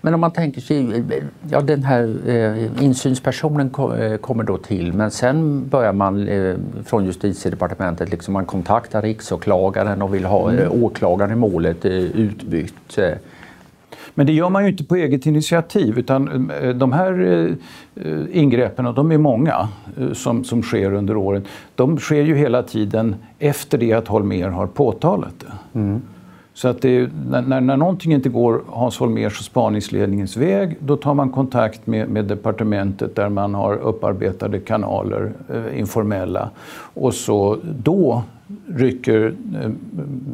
Men 0.00 0.14
om 0.14 0.20
man 0.20 0.30
tänker 0.30 0.60
sig, 0.60 1.04
ja 1.50 1.60
den 1.60 1.82
här 1.82 2.16
eh, 2.26 2.84
insynspersonen 2.84 3.70
ko, 3.70 3.94
eh, 3.94 4.16
kommer 4.16 4.44
då 4.44 4.56
till 4.56 4.92
men 4.92 5.10
sen 5.10 5.68
börjar 5.68 5.92
man 5.92 6.28
eh, 6.28 6.56
från 6.84 7.04
justitiedepartementet, 7.04 8.10
liksom 8.10 8.34
man 8.34 8.46
kontaktar 8.46 9.02
riksåklagaren 9.02 10.02
och 10.02 10.14
vill 10.14 10.24
ha 10.24 10.50
mm. 10.50 10.64
Eh, 10.64 10.84
åklagaren 10.84 11.32
i 11.32 11.34
målet 11.34 11.84
eh, 11.84 11.92
utbytt. 11.92 12.98
Eh. 12.98 13.10
Men 14.14 14.26
det 14.26 14.32
gör 14.32 14.50
man 14.50 14.64
ju 14.64 14.70
inte 14.70 14.84
på 14.84 14.96
eget 14.96 15.26
initiativ 15.26 15.98
utan 15.98 16.52
de 16.74 16.92
här 16.92 17.56
ingreppen, 18.32 18.86
och 18.86 18.94
de 18.94 19.12
är 19.12 19.18
många 19.18 19.68
som, 20.12 20.44
som 20.44 20.62
sker 20.62 20.92
under 20.92 21.16
åren, 21.16 21.44
de 21.74 21.98
sker 21.98 22.22
ju 22.22 22.36
hela 22.36 22.62
tiden 22.62 23.14
efter 23.38 23.78
det 23.78 23.92
att 23.92 24.08
Holmer 24.08 24.48
har 24.48 24.66
påtalat 24.66 25.34
det. 25.38 25.78
Mm. 25.78 26.02
Så 26.54 26.68
att 26.68 26.82
det, 26.82 27.10
när, 27.30 27.60
när 27.60 27.76
någonting 27.76 28.12
inte 28.12 28.28
går 28.28 28.62
Hans 28.68 28.98
Holmérs 28.98 29.38
och 29.38 29.44
spaningsledningens 29.44 30.36
väg, 30.36 30.76
då 30.80 30.96
tar 30.96 31.14
man 31.14 31.30
kontakt 31.30 31.86
med, 31.86 32.08
med 32.08 32.24
departementet 32.24 33.16
där 33.16 33.28
man 33.28 33.54
har 33.54 33.76
upparbetade 33.76 34.58
kanaler, 34.58 35.32
eh, 35.48 35.78
informella. 35.78 36.50
Och 36.94 37.14
så 37.14 37.58
då 37.62 38.22
rycker 38.66 39.34
eh, 39.62 39.70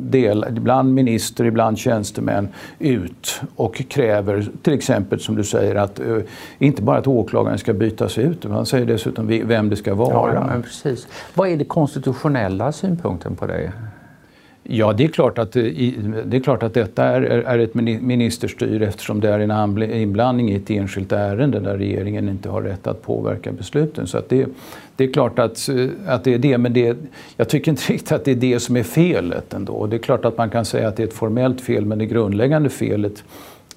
del, 0.01 0.45
ibland 0.57 0.95
minister, 0.95 1.45
ibland 1.45 1.79
tjänstemän 1.79 2.49
ut 2.79 3.41
och 3.57 3.75
kräver 3.89 4.49
till 4.63 4.73
exempel 4.73 5.21
som 5.21 5.37
du 5.37 5.45
säger 5.45 5.75
att 5.75 6.01
eh, 6.01 6.17
inte 6.59 6.83
bara 6.83 6.99
att 6.99 7.07
åklagaren 7.07 7.59
ska 7.59 7.73
bytas 7.73 8.19
ut, 8.19 8.45
utan 8.45 8.67
säger 8.67 8.87
dessutom 8.87 9.27
vem 9.27 9.71
det 9.71 9.77
ska 9.77 9.95
vara. 9.95 10.35
Ja, 10.35 10.63
precis. 10.63 11.09
Vad 11.35 11.49
är 11.49 11.57
det 11.57 11.65
konstitutionella 11.65 12.73
synpunkten 12.73 13.37
på 13.37 13.47
det? 13.47 13.73
Ja, 14.69 14.93
det 14.93 15.05
är 15.05 15.09
klart 15.09 15.39
att, 15.39 15.57
eh, 15.57 15.63
det 16.27 16.37
är 16.37 16.41
klart 16.41 16.63
att 16.63 16.75
detta 16.75 17.05
är, 17.05 17.23
är 17.23 17.59
ett 17.59 17.75
ministerstyre 17.75 18.87
eftersom 18.87 19.21
det 19.21 19.29
är 19.29 19.41
en 19.41 19.83
inblandning 19.93 20.51
i 20.51 20.55
ett 20.55 20.71
enskilt 20.71 21.13
ärende 21.13 21.61
där 21.61 21.79
regeringen 21.79 22.29
inte 22.29 22.49
har 22.49 22.63
rätt 22.63 22.87
att 22.87 23.03
påverka 23.03 23.53
besluten. 23.53 24.07
Så 24.07 24.19
att 24.19 24.29
det, 24.29 24.47
det 24.97 25.05
är 25.05 25.13
klart 25.13 25.39
att, 25.39 25.69
eh, 25.69 25.87
att 26.07 26.25
det 26.25 26.35
är 26.35 26.39
det, 26.39 26.59
men 26.59 26.73
det, 26.73 26.97
jag 27.37 27.49
tycker 27.49 27.71
inte 27.71 27.83
riktigt 27.93 28.13
att 28.13 28.25
det 28.25 28.31
är 28.31 28.37
det 28.37 28.61
som 28.61 28.77
är 28.77 28.83
felet 28.83 29.55
ändå. 29.55 29.87
Det 29.87 29.97
är 29.97 30.01
klart 30.01 30.25
att 30.25 30.39
man 30.39 30.51
kan 30.51 30.65
säga 30.65 30.89
att 30.89 30.97
det 30.97 31.03
är 31.03 31.07
ett 31.07 31.13
formellt 31.13 31.61
fel, 31.61 31.87
men 31.87 31.99
det 31.99 32.07
grundläggande 32.07 32.69
felet 32.69 33.25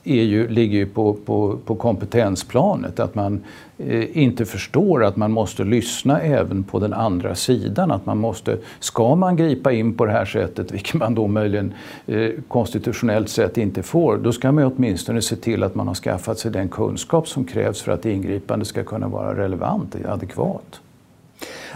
är 0.09 0.23
ju, 0.23 0.47
ligger 0.47 0.77
ju 0.77 0.85
på, 0.85 1.13
på, 1.13 1.57
på 1.65 1.75
kompetensplanet. 1.75 2.99
Att 2.99 3.15
man 3.15 3.43
eh, 3.77 4.17
inte 4.17 4.45
förstår 4.45 5.03
att 5.03 5.15
man 5.15 5.31
måste 5.31 5.63
lyssna 5.63 6.19
även 6.19 6.63
på 6.63 6.79
den 6.79 6.93
andra 6.93 7.35
sidan. 7.35 7.91
Att 7.91 8.05
man 8.05 8.17
måste, 8.17 8.57
ska 8.79 9.15
man 9.15 9.35
gripa 9.35 9.71
in 9.71 9.93
på 9.93 10.05
det 10.05 10.11
här 10.11 10.25
sättet, 10.25 10.71
vilket 10.73 10.93
man 10.93 11.15
då 11.15 11.27
möjligen 11.27 11.73
eh, 12.07 12.29
konstitutionellt 12.47 13.29
sett 13.29 13.57
inte 13.57 13.83
får, 13.83 14.17
då 14.17 14.31
ska 14.31 14.51
man 14.51 14.63
åtminstone 14.63 15.21
se 15.21 15.35
till 15.35 15.63
att 15.63 15.75
man 15.75 15.87
har 15.87 15.95
skaffat 15.95 16.39
sig 16.39 16.51
den 16.51 16.69
kunskap 16.69 17.27
som 17.27 17.45
krävs 17.45 17.81
för 17.81 17.91
att 17.91 18.05
ingripande 18.05 18.65
ska 18.65 18.83
kunna 18.83 19.07
vara 19.07 19.37
relevant 19.37 19.95
och 19.95 20.11
adekvat. 20.11 20.81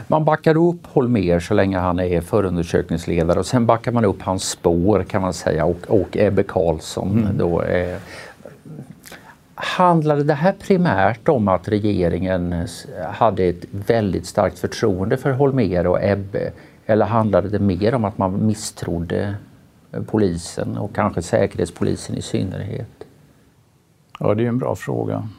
Man 0.07 0.25
backar 0.25 0.57
upp 0.57 0.87
Holmer 0.87 1.39
så 1.39 1.53
länge 1.53 1.77
han 1.77 1.99
är 1.99 2.21
förundersökningsledare 2.21 3.39
och 3.39 3.45
sen 3.45 3.65
backar 3.65 3.91
man 3.91 4.05
upp 4.05 4.21
hans 4.21 4.49
spår 4.49 5.03
kan 5.03 5.21
man 5.21 5.33
säga 5.33 5.65
och, 5.65 5.87
och 5.87 6.17
Ebbe 6.17 6.43
Carlsson. 6.43 7.11
Mm. 7.11 7.37
Då, 7.37 7.61
eh, 7.61 7.97
handlade 9.55 10.23
det 10.23 10.33
här 10.33 10.53
primärt 10.59 11.29
om 11.29 11.47
att 11.47 11.67
regeringen 11.67 12.67
hade 13.13 13.43
ett 13.43 13.65
väldigt 13.71 14.25
starkt 14.25 14.59
förtroende 14.59 15.17
för 15.17 15.31
Holmer 15.31 15.87
och 15.87 16.03
Ebbe 16.03 16.51
eller 16.85 17.05
handlade 17.05 17.49
det 17.49 17.59
mer 17.59 17.95
om 17.95 18.05
att 18.05 18.17
man 18.17 18.45
misstrodde 18.45 19.35
polisen 20.07 20.77
och 20.77 20.95
kanske 20.95 21.21
säkerhetspolisen 21.21 22.17
i 22.17 22.21
synnerhet? 22.21 23.03
Ja, 24.19 24.33
det 24.33 24.43
är 24.43 24.47
en 24.47 24.57
bra 24.57 24.75
fråga. 24.75 25.29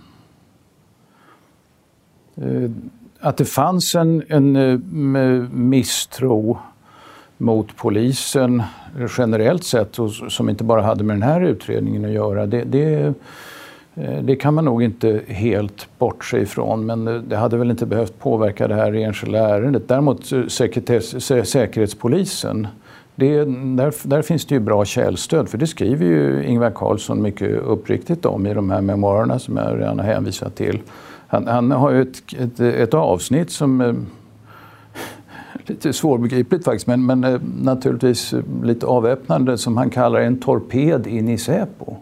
Att 3.25 3.37
det 3.37 3.45
fanns 3.45 3.95
en, 3.95 4.23
en 4.29 4.57
eh, 4.57 5.49
misstro 5.51 6.59
mot 7.39 7.77
polisen 7.77 8.63
generellt 9.19 9.65
sett 9.65 9.99
och 9.99 10.11
som 10.11 10.49
inte 10.49 10.65
bara 10.65 10.83
hade 10.83 11.05
med 11.05 11.17
den 11.17 11.23
här 11.23 11.41
utredningen 11.41 12.05
att 12.05 12.11
göra. 12.11 12.47
Det, 12.47 12.65
det, 12.65 13.15
eh, 13.95 14.23
det 14.23 14.37
kan 14.37 14.55
man 14.55 14.65
nog 14.65 14.83
inte 14.83 15.21
helt 15.27 15.89
bortse 15.99 16.39
ifrån 16.39 16.87
men 16.87 17.29
det 17.29 17.37
hade 17.37 17.57
väl 17.57 17.71
inte 17.71 17.87
behövt 17.87 18.19
påverka 18.19 18.69
det 18.69 18.75
här 18.75 18.93
enskilda 18.93 19.39
ärendet. 19.39 19.89
Däremot 19.89 20.33
eh, 20.33 20.47
Säkerhetspolisen, 21.45 22.67
det, 23.15 23.45
där, 23.77 24.09
där, 24.09 24.23
finns 24.23 24.47
det 24.47 24.55
ju 24.55 24.61
bra 24.61 24.85
källstöd 24.85 25.49
för 25.49 25.59
det 25.59 25.67
skriver 25.67 26.07
ju 26.07 26.45
Ingvar 26.45 26.71
Carlsson 26.71 27.23
mycket 27.23 27.63
uppriktigt 27.63 28.27
om 28.27 28.47
i 28.47 28.55
de 28.55 28.71
här 28.71 28.81
memoarerna 28.81 29.39
som 29.39 29.57
jag 29.57 29.79
redan 29.81 29.99
har 29.99 30.07
hänvisat 30.07 30.55
till. 30.55 30.81
Han, 31.35 31.47
han 31.47 31.70
har 31.70 31.90
ju 31.90 32.03
ett, 32.03 32.33
ett, 32.38 32.61
ett, 32.61 32.94
avsnitt 32.94 33.51
som 33.51 33.81
är 33.81 33.88
eh, 33.88 33.94
lite 35.66 35.92
svårbegripligt 35.92 36.64
faktiskt, 36.64 36.87
men, 36.87 37.07
men 37.07 37.25
eh, 37.25 37.40
naturligtvis 37.62 38.35
lite 38.62 38.87
avväpnande 38.87 39.59
som 39.59 39.77
han 39.77 39.90
kallar 39.90 40.20
en 40.20 40.40
torped 40.40 41.07
in 41.07 41.29
i 41.29 41.38
Säpo. 41.38 41.97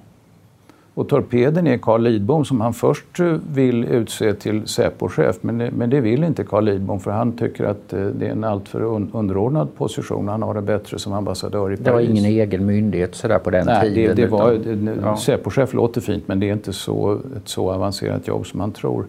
Och 0.95 1.09
torpeden 1.09 1.67
är 1.67 1.79
Carl 1.79 2.03
Lidbom 2.03 2.45
som 2.45 2.61
han 2.61 2.75
först 2.75 3.21
eh, 3.21 3.37
vill 3.53 3.85
utse 3.85 4.35
till 4.35 4.69
Säpo-chef. 4.69 5.37
Men, 5.41 5.57
men 5.57 5.91
det 5.91 6.01
vill 6.01 6.25
inte 6.25 6.45
Carl 6.45 6.65
Lidbom 6.65 7.01
för 7.01 7.11
han 7.11 7.33
tycker 7.33 7.65
att 7.65 7.93
eh, 7.93 8.05
det 8.05 8.27
är 8.27 8.31
en 8.31 8.45
alltför 8.45 8.83
underordnad 9.13 9.75
position. 9.77 10.29
Han 10.29 10.43
har 10.43 10.55
det 10.55 10.63
bättre 10.63 10.99
som 10.99 11.13
ambassadör 11.13 11.73
i 11.73 11.77
Paris. 11.77 11.85
Det 11.85 11.93
var 11.93 12.01
ingen 12.01 12.25
egen 12.25 12.67
myndighet 12.67 13.15
sådär 13.15 13.39
på 13.39 13.51
den 13.51 13.67
Nej, 13.67 13.95
tiden? 13.95 14.17
Det, 14.17 14.23
det 14.23 14.29
var, 14.29 14.59
ja. 15.03 15.17
Säpo-chef 15.17 15.75
låter 15.75 16.01
fint 16.01 16.29
men 16.29 16.41
det 16.41 16.49
är 16.49 16.53
inte 16.53 16.73
så, 16.73 17.19
ett 17.37 17.49
så 17.49 17.71
avancerat 17.71 18.29
jobb 18.29 18.47
som 18.47 18.59
man 18.59 18.73
tror. 18.73 19.07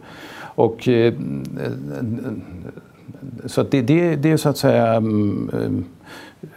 Och, 0.56 0.88
eh, 0.88 1.14
så 3.46 3.64
det, 3.64 3.82
det, 3.82 4.16
det 4.16 4.32
är 4.32 4.38
så 4.38 4.50
att 4.50 4.58
säga 4.58 4.94
mm, 4.94 5.50
Eh, 5.54 5.70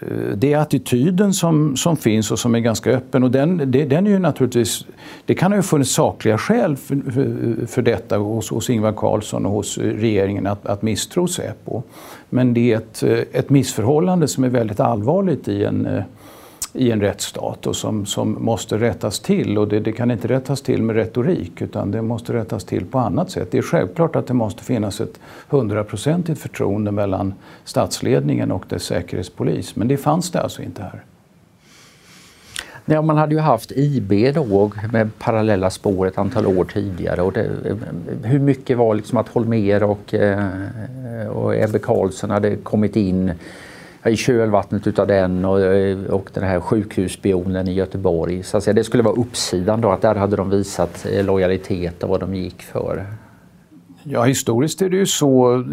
Eh, 0.00 0.36
det 0.36 0.52
är 0.52 0.58
attityden 0.58 1.34
som, 1.34 1.76
som 1.76 1.96
finns 1.96 2.30
och 2.30 2.38
som 2.38 2.54
är 2.54 2.58
ganska 2.58 2.90
öppen. 2.90 3.22
Och 3.22 3.30
den, 3.30 3.70
det, 3.70 3.84
den 3.84 4.06
är 4.06 4.10
ju 4.10 4.18
naturligtvis, 4.18 4.86
det 5.24 5.34
kan 5.34 5.52
ha 5.52 5.62
funnits 5.62 5.90
sakliga 5.90 6.38
skäl 6.38 6.76
för, 6.76 7.10
för, 7.10 7.66
för 7.66 7.82
detta 7.82 8.16
hos, 8.16 8.50
hos 8.50 8.70
Ingvar 8.70 8.92
Carlsson 8.92 9.46
och 9.46 9.52
hos 9.52 9.78
regeringen 9.78 10.46
att, 10.46 10.66
att 10.66 10.82
misstro 10.82 11.28
Säpo. 11.28 11.82
Men 12.30 12.54
det 12.54 12.72
är 12.72 12.76
ett, 12.76 13.02
ett 13.32 13.50
missförhållande 13.50 14.28
som 14.28 14.44
är 14.44 14.48
väldigt 14.48 14.80
allvarligt 14.80 15.48
i 15.48 15.64
en 15.64 15.86
eh, 15.86 16.02
i 16.76 16.90
en 16.90 17.00
rättsstat 17.00 17.66
och 17.66 17.76
som, 17.76 18.06
som 18.06 18.36
måste 18.44 18.78
rättas 18.78 19.20
till. 19.20 19.58
Och 19.58 19.68
det, 19.68 19.80
det, 19.80 19.92
kan 19.92 20.10
inte 20.10 20.28
rättas 20.28 20.62
till 20.62 20.82
med 20.82 20.96
retorik 20.96 21.62
utan 21.62 21.90
det 21.90 22.02
måste 22.02 22.32
rättas 22.32 22.64
till 22.64 22.86
på 22.86 22.98
annat 22.98 23.30
sätt. 23.30 23.48
Det 23.50 23.58
är 23.58 23.62
självklart 23.62 24.16
att 24.16 24.26
det 24.26 24.34
måste 24.34 24.64
finnas 24.64 25.00
ett 25.00 25.20
hundraprocentigt 25.48 26.40
förtroende 26.40 26.90
mellan 26.90 27.34
statsledningen 27.64 28.52
och 28.52 28.64
dess 28.68 28.82
säkerhetspolis. 28.82 29.76
Men 29.76 29.88
det 29.88 29.96
fanns 29.96 30.30
det 30.30 30.40
alltså 30.40 30.62
inte 30.62 30.82
här. 30.82 31.04
Ja, 32.88 33.02
man 33.02 33.16
hade 33.16 33.34
ju 33.34 33.40
haft 33.40 33.72
IB 33.72 34.34
då 34.34 34.72
med 34.92 35.18
parallella 35.18 35.70
spår 35.70 36.06
ett 36.06 36.18
antal 36.18 36.46
år 36.46 36.64
tidigare. 36.64 37.22
Och 37.22 37.32
det, 37.32 37.50
hur 38.22 38.38
mycket 38.38 38.78
var 38.78 38.94
liksom 38.94 39.18
att 39.18 39.28
Holmer 39.28 39.82
och, 39.82 40.14
eh, 40.14 40.48
och 41.28 41.56
Ebbe 41.56 41.78
Carlsson 41.78 42.30
hade 42.30 42.56
kommit 42.56 42.96
in 42.96 43.32
i 44.08 44.16
kölvattnet 44.16 44.86
utav 44.86 45.06
den 45.06 45.44
och, 45.44 45.60
eh, 45.60 46.04
och 46.04 46.30
den 46.34 46.44
här 46.44 46.60
sjukhusspionen 46.60 47.68
i 47.68 47.72
Göteborg. 47.72 48.42
Så 48.42 48.56
att 48.56 48.64
säga, 48.64 48.74
det 48.74 48.84
skulle 48.84 49.02
vara 49.02 49.14
uppsidan 49.14 49.80
då, 49.80 49.90
att 49.90 50.02
där 50.02 50.14
hade 50.14 50.36
de 50.36 50.50
visat 50.50 51.06
eh, 51.12 51.24
lojalitet 51.24 52.02
och 52.02 52.08
vad 52.08 52.20
de 52.20 52.34
gick 52.34 52.62
för. 52.62 53.06
Ja, 54.02 54.22
historiskt 54.22 54.82
är 54.82 54.88
det 54.88 54.96
ju 54.96 55.06
så 55.06 55.64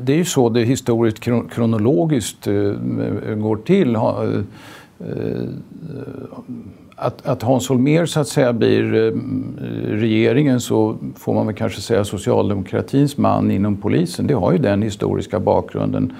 det, 0.00 0.12
är 0.12 0.16
ju 0.16 0.24
så 0.24 0.48
det 0.48 0.60
historiskt 0.60 1.20
kronologiskt 1.50 2.46
eh, 2.46 2.54
går 3.34 3.56
till. 3.56 3.96
Att, 6.96 7.26
att 7.26 7.42
Hans 7.42 7.68
Holmér 7.68 8.06
så 8.06 8.20
att 8.20 8.28
säga 8.28 8.52
blir 8.52 9.12
regeringen 9.88 10.60
så 10.60 10.96
får 11.16 11.34
man 11.34 11.46
väl 11.46 11.54
kanske 11.54 11.80
säga 11.80 12.04
socialdemokratins 12.04 13.16
man 13.16 13.50
inom 13.50 13.76
polisen. 13.76 14.26
Det 14.26 14.34
har 14.34 14.52
ju 14.52 14.58
den 14.58 14.82
historiska 14.82 15.40
bakgrunden 15.40 16.12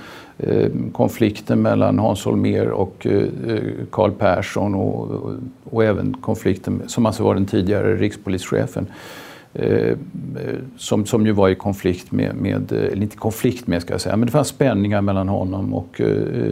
Eh, 0.47 0.69
konflikten 0.93 1.63
mellan 1.63 1.99
Hans 1.99 2.25
Holmér 2.25 2.67
och 2.67 3.07
eh, 3.07 3.23
eh, 3.49 3.63
Karl 3.91 4.11
Persson 4.11 4.75
och, 4.75 5.11
och, 5.11 5.33
och, 5.65 5.85
även 5.85 6.15
konflikten 6.21 6.83
som 6.87 7.07
alltså 7.07 7.23
var 7.23 7.35
den 7.35 7.47
tidigare 7.47 7.97
rikspolischefen. 7.97 8.87
Som, 10.77 11.07
som 11.07 11.27
ju 11.27 11.33
var 11.33 11.49
i 11.49 11.55
konflikt 11.55 12.13
med, 12.13 12.35
med, 12.35 12.73
eller 12.73 13.03
inte 13.03 13.17
konflikt 13.17 13.67
med 13.67 13.83
ska 13.83 13.95
jag 13.95 14.01
säga, 14.01 14.17
men 14.17 14.27
det 14.27 14.33
fanns 14.33 14.49
spänningar 14.49 15.01
mellan 15.01 15.29
honom 15.29 15.75
och, 15.75 16.01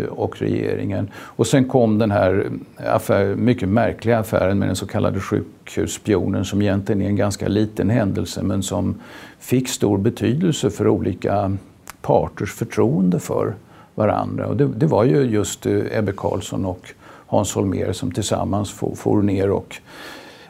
och 0.08 0.40
regeringen. 0.40 1.08
Och 1.14 1.46
sen 1.46 1.64
kom 1.64 1.98
den 1.98 2.10
här 2.10 2.46
affär, 2.76 3.34
mycket 3.34 3.68
märkliga 3.68 4.18
affären 4.18 4.58
med 4.58 4.68
den 4.68 4.76
så 4.76 4.86
kallade 4.86 5.20
sjukhusspionen 5.20 6.44
som 6.44 6.62
egentligen 6.62 7.02
är 7.02 7.06
en 7.06 7.16
ganska 7.16 7.48
liten 7.48 7.90
händelse 7.90 8.42
men 8.42 8.62
som 8.62 8.94
fick 9.38 9.68
stor 9.68 9.98
betydelse 9.98 10.70
för 10.70 10.88
olika 10.88 11.56
parters 12.02 12.52
förtroende 12.52 13.18
för 13.18 13.54
varandra. 13.94 14.46
Och 14.46 14.56
det, 14.56 14.66
det 14.66 14.86
var 14.86 15.04
ju 15.04 15.22
just 15.22 15.66
eh, 15.66 15.98
Ebbe 15.98 16.12
Carlsson 16.16 16.64
och 16.64 16.94
Hans 17.26 17.54
Holmér 17.54 17.92
som 17.92 18.12
tillsammans 18.12 18.70
for, 18.70 18.94
for 18.94 19.22
ner 19.22 19.50
och 19.50 19.76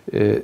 eh, 0.07 0.37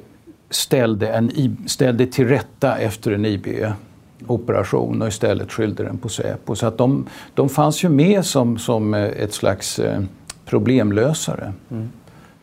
ställde, 0.51 1.09
en, 1.09 1.31
ställde 1.67 2.07
till 2.07 2.29
rätta 2.29 2.77
efter 2.77 3.13
en 3.13 3.25
IB-operation 3.25 5.03
och 5.03 5.09
istället 5.09 5.53
skyllde 5.53 5.85
den 5.85 5.99
på 5.99 6.09
Säpo. 6.09 6.55
Så 6.55 6.67
att 6.67 6.79
de, 6.79 7.07
de 7.35 7.49
fanns 7.49 7.85
ju 7.85 7.89
med 7.89 8.25
som, 8.25 8.59
som 8.59 8.95
eh, 8.95 9.05
ett 9.05 9.35
slags 9.35 9.79
eh, 9.79 10.03
problemlösare 10.45 11.53
mm. 11.71 11.89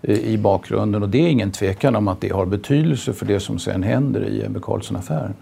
i 0.01 0.37
bakgrunden 0.37 1.03
och 1.03 1.09
det 1.09 1.25
är 1.25 1.29
ingen 1.29 1.51
tvekan 1.51 1.95
om 1.95 2.07
att 2.07 2.21
det 2.21 2.29
har 2.29 2.45
betydelse 2.45 3.13
för 3.13 3.25
det 3.25 3.39
som 3.39 3.59
sen 3.59 3.83
händer 3.83 4.25
i 4.25 4.45
Ebbe 4.45 4.59
Carlsson-affären. 4.59 5.33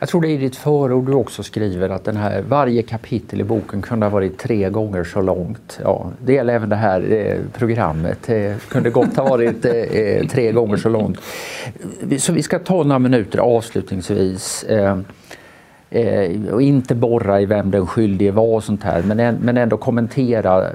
Jag 0.00 0.08
tror 0.08 0.20
det 0.20 0.28
är 0.28 0.30
i 0.30 0.36
ditt 0.36 0.56
förord 0.56 1.06
du 1.06 1.12
också 1.12 1.42
skriver 1.42 1.88
att 1.88 2.04
den 2.04 2.16
här, 2.16 2.42
varje 2.48 2.82
kapitel 2.82 3.40
i 3.40 3.44
boken 3.44 3.82
kunde 3.82 4.06
ha 4.06 4.10
varit 4.10 4.38
tre 4.38 4.70
gånger 4.70 5.04
så 5.04 5.20
långt. 5.20 5.80
Ja, 5.82 6.10
det 6.24 6.32
gäller 6.32 6.54
även 6.54 6.68
det 6.68 6.76
här 6.76 7.12
eh, 7.12 7.38
programmet. 7.58 8.18
Det 8.26 8.68
kunde 8.68 8.90
gott 8.90 9.16
ha 9.16 9.24
varit 9.24 9.64
eh, 9.64 9.72
eh 9.72 10.26
tre 10.26 10.52
gånger 10.52 10.76
så 10.76 10.88
långt. 10.88 11.18
Så 12.18 12.32
vi 12.32 12.42
ska 12.42 12.58
ta 12.58 12.82
några 12.82 12.98
minuter 12.98 13.38
avslutningsvis. 13.38 14.62
Eh, 14.62 14.98
eh, 15.90 16.44
och 16.52 16.62
inte 16.62 16.94
borra 16.94 17.40
i 17.40 17.46
vem 17.46 17.70
den 17.70 17.86
skyldige 17.86 18.30
var 18.30 18.54
och 18.54 18.64
sånt 18.64 18.82
här, 18.82 19.02
men, 19.02 19.36
men 19.36 19.56
ändå 19.56 19.76
kommentera 19.76 20.66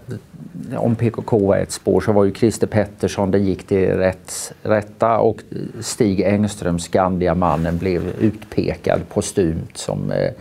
om 0.78 0.95
PKK 0.95 1.47
var 1.47 1.58
ett 1.58 1.71
spår 1.71 2.01
så 2.01 2.12
var 2.12 2.23
ju 2.23 2.34
Christer 2.34 2.67
Pettersson, 2.67 3.32
det 3.32 3.39
gick 3.39 3.67
till 3.67 3.88
rätt, 3.88 4.54
rätta 4.63 5.17
och 5.17 5.43
Stig 5.80 6.21
Engström, 6.21 6.80
Skandiamannen, 6.80 7.78
blev 7.78 8.01
utpekad 8.19 9.01
postumt 9.10 9.71
som 9.73 10.12
eh, 10.12 10.32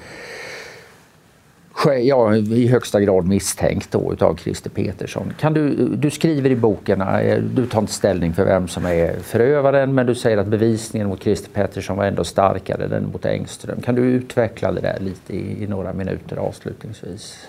ja, 1.93 2.37
i 2.37 2.67
högsta 2.67 3.01
grad 3.01 3.27
misstänkt 3.27 3.93
då 3.93 4.13
utav 4.13 4.37
Christer 4.37 4.71
Pettersson. 4.71 5.33
Kan 5.41 5.55
du, 5.55 5.89
du 5.97 6.11
skriver 6.11 6.51
i 6.51 6.57
boken, 6.57 7.01
eh, 7.01 7.39
du 7.39 7.67
tar 7.67 7.81
inte 7.81 7.93
ställning 7.93 8.33
för 8.33 8.45
vem 8.45 8.69
som 8.69 8.87
är 8.87 9.17
förövaren, 9.23 9.95
men 9.95 10.07
du 10.07 10.15
säger 10.15 10.37
att 10.37 10.47
bevisningen 10.47 11.09
mot 11.09 11.23
Christer 11.23 11.51
Pettersson 11.51 11.97
var 11.97 12.05
ändå 12.05 12.25
starkare 12.25 12.97
än 12.97 13.11
mot 13.13 13.25
Engström. 13.27 13.81
Kan 13.81 13.95
du 13.95 14.03
utveckla 14.03 14.73
det 14.73 14.81
där 14.81 14.99
lite 15.01 15.37
i, 15.37 15.65
i 15.65 15.67
några 15.67 15.93
minuter 15.93 16.37
avslutningsvis? 16.37 17.47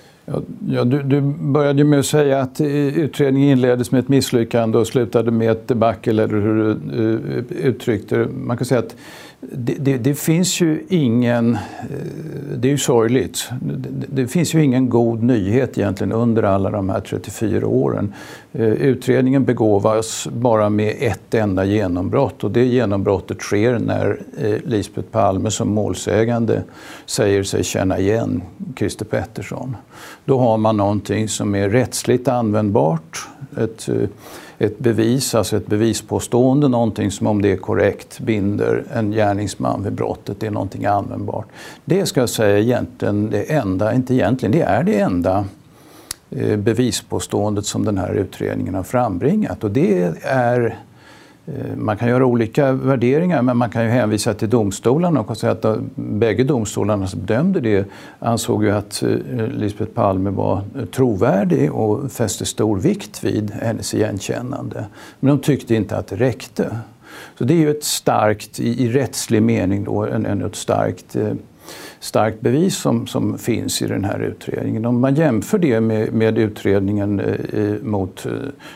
Ja, 0.67 0.83
du, 0.83 1.03
du, 1.03 1.21
började 1.21 1.83
med 1.83 1.99
att 1.99 2.05
säga 2.05 2.39
att 2.39 2.61
utredningen 2.61 3.49
inleddes 3.49 3.91
med 3.91 3.99
ett 3.99 4.07
misslyckande 4.07 4.77
och 4.77 4.87
slutade 4.87 5.31
med 5.31 5.51
ett 5.51 5.67
debacle, 5.67 6.23
eller 6.23 6.41
hur 6.41 6.55
du 6.55 7.01
uh, 7.01 7.67
uttryckte 7.67 8.17
det. 8.17 8.27
Man 8.27 8.57
kan 8.57 8.65
säga 8.65 8.79
att 8.79 8.95
det, 9.51 9.73
det, 9.79 9.97
det, 9.97 10.15
finns 10.15 10.61
ju 10.61 10.85
ingen, 10.89 11.53
eh, 11.53 11.59
det 12.57 12.67
är 12.67 12.71
ju 12.71 12.77
sorgligt, 12.77 13.49
det, 13.61 14.05
det, 14.21 14.27
finns 14.27 14.53
ju 14.53 14.63
ingen 14.63 14.89
god 14.89 15.23
nyhet 15.23 15.77
egentligen 15.77 16.11
under 16.11 16.43
alla 16.43 16.69
de 16.69 16.89
här 16.89 16.99
34 16.99 17.67
åren. 17.67 18.13
Eh, 18.53 18.65
utredningen 18.65 19.45
begåvas 19.45 20.27
bara 20.31 20.69
med 20.69 20.95
ett 20.99 21.33
enda 21.33 21.65
genombrott 21.65 22.43
och 22.43 22.51
det 22.51 22.65
genombrottet 22.65 23.41
sker 23.41 23.79
när 23.79 24.19
eh, 24.37 24.55
Lisbeth 24.63 25.07
Palme 25.07 25.51
som 25.51 25.73
målsägande 25.73 26.63
säger 27.05 27.43
sig 27.43 27.63
känna 27.63 27.99
igen 27.99 28.41
Christer 28.77 29.05
Pettersson. 29.05 29.77
Då 30.25 30.39
har 30.39 30.57
man 30.57 30.77
någonting 30.77 31.29
som 31.29 31.55
är 31.55 31.69
rättsligt 31.69 32.27
användbart, 32.27 33.27
ett, 33.57 33.89
ett 34.57 34.79
bevis, 34.79 35.35
alltså 35.35 35.57
ett 35.57 35.67
bevispåstående, 35.67 36.67
någonting 36.67 37.11
som 37.11 37.27
om 37.27 37.41
det 37.41 37.51
är 37.51 37.57
korrekt 37.57 38.19
binder 38.19 38.83
en 38.93 39.11
gärningsman 39.11 39.83
vid 39.83 39.93
brottet, 39.93 40.39
det 40.39 40.47
är 40.47 40.51
någonting 40.51 40.85
användbart. 40.85 41.45
Det 41.85 42.05
ska 42.05 42.19
jag 42.19 42.29
säga 42.29 42.59
egentligen 42.59 43.29
det 43.29 43.53
enda, 43.53 43.93
inte 43.93 44.13
egentligen, 44.13 44.51
det 44.51 44.61
är 44.61 44.83
det 44.83 44.99
enda 44.99 45.45
eh, 46.29 46.57
bevispåståendet 46.57 47.65
som 47.65 47.85
den 47.85 47.97
här 47.97 48.13
utredningen 48.13 48.75
har 48.75 48.83
frambringat 48.83 49.63
och 49.63 49.71
det 49.71 50.13
är 50.23 50.77
Eh, 51.47 51.75
man 51.75 51.97
kan 51.97 52.09
göra 52.09 52.25
olika 52.25 52.71
värderingar 52.71 53.41
men 53.41 53.57
man 53.57 53.69
kan 53.69 53.83
ju 53.83 53.89
hänvisa 53.89 54.33
till 54.33 54.49
domstolarna 54.49 55.21
och 55.21 55.37
säga 55.37 55.51
att 55.51 55.79
bägge 55.95 56.43
domstolarna 56.43 57.07
som 57.07 57.19
bedömde 57.19 57.59
det 57.59 57.85
ansåg 58.19 58.63
ju 58.63 58.71
att 58.71 59.03
eh, 59.03 59.47
Lisbeth 59.47 59.91
Palme 59.91 60.29
var 60.29 60.61
eh, 60.77 60.85
trovärdig 60.85 61.73
och 61.73 62.11
fäste 62.11 62.45
stor 62.45 62.77
vikt 62.77 63.23
vid 63.23 63.51
hennes 63.51 63.93
igenkännande. 63.93 64.85
Men 65.19 65.37
de 65.37 65.43
tyckte 65.43 65.75
inte 65.75 65.97
att 65.97 66.07
det 66.07 66.15
räckte. 66.15 66.77
Så 67.37 67.43
det 67.43 67.53
är 67.53 67.57
ju 67.57 67.71
ett 67.71 67.83
starkt, 67.83 68.59
i, 68.59 68.89
rättslig 68.89 69.43
mening 69.43 69.83
då, 69.83 70.05
en, 70.05 70.25
en 70.25 70.41
ett 70.41 70.55
starkt 70.55 71.15
eh, 71.15 71.33
starkt 72.05 72.41
bevis 72.41 72.77
som, 72.77 73.07
som 73.07 73.37
finns 73.37 73.81
i 73.81 73.87
den 73.87 74.05
här 74.05 74.19
utredningen. 74.19 74.85
Om 74.85 75.01
man 75.01 75.15
jämför 75.15 75.57
det 75.57 75.81
med, 75.81 76.13
med 76.13 76.37
utredningen 76.37 77.19
eh, 77.19 77.83
mot 77.83 78.25
eh, 78.25 78.31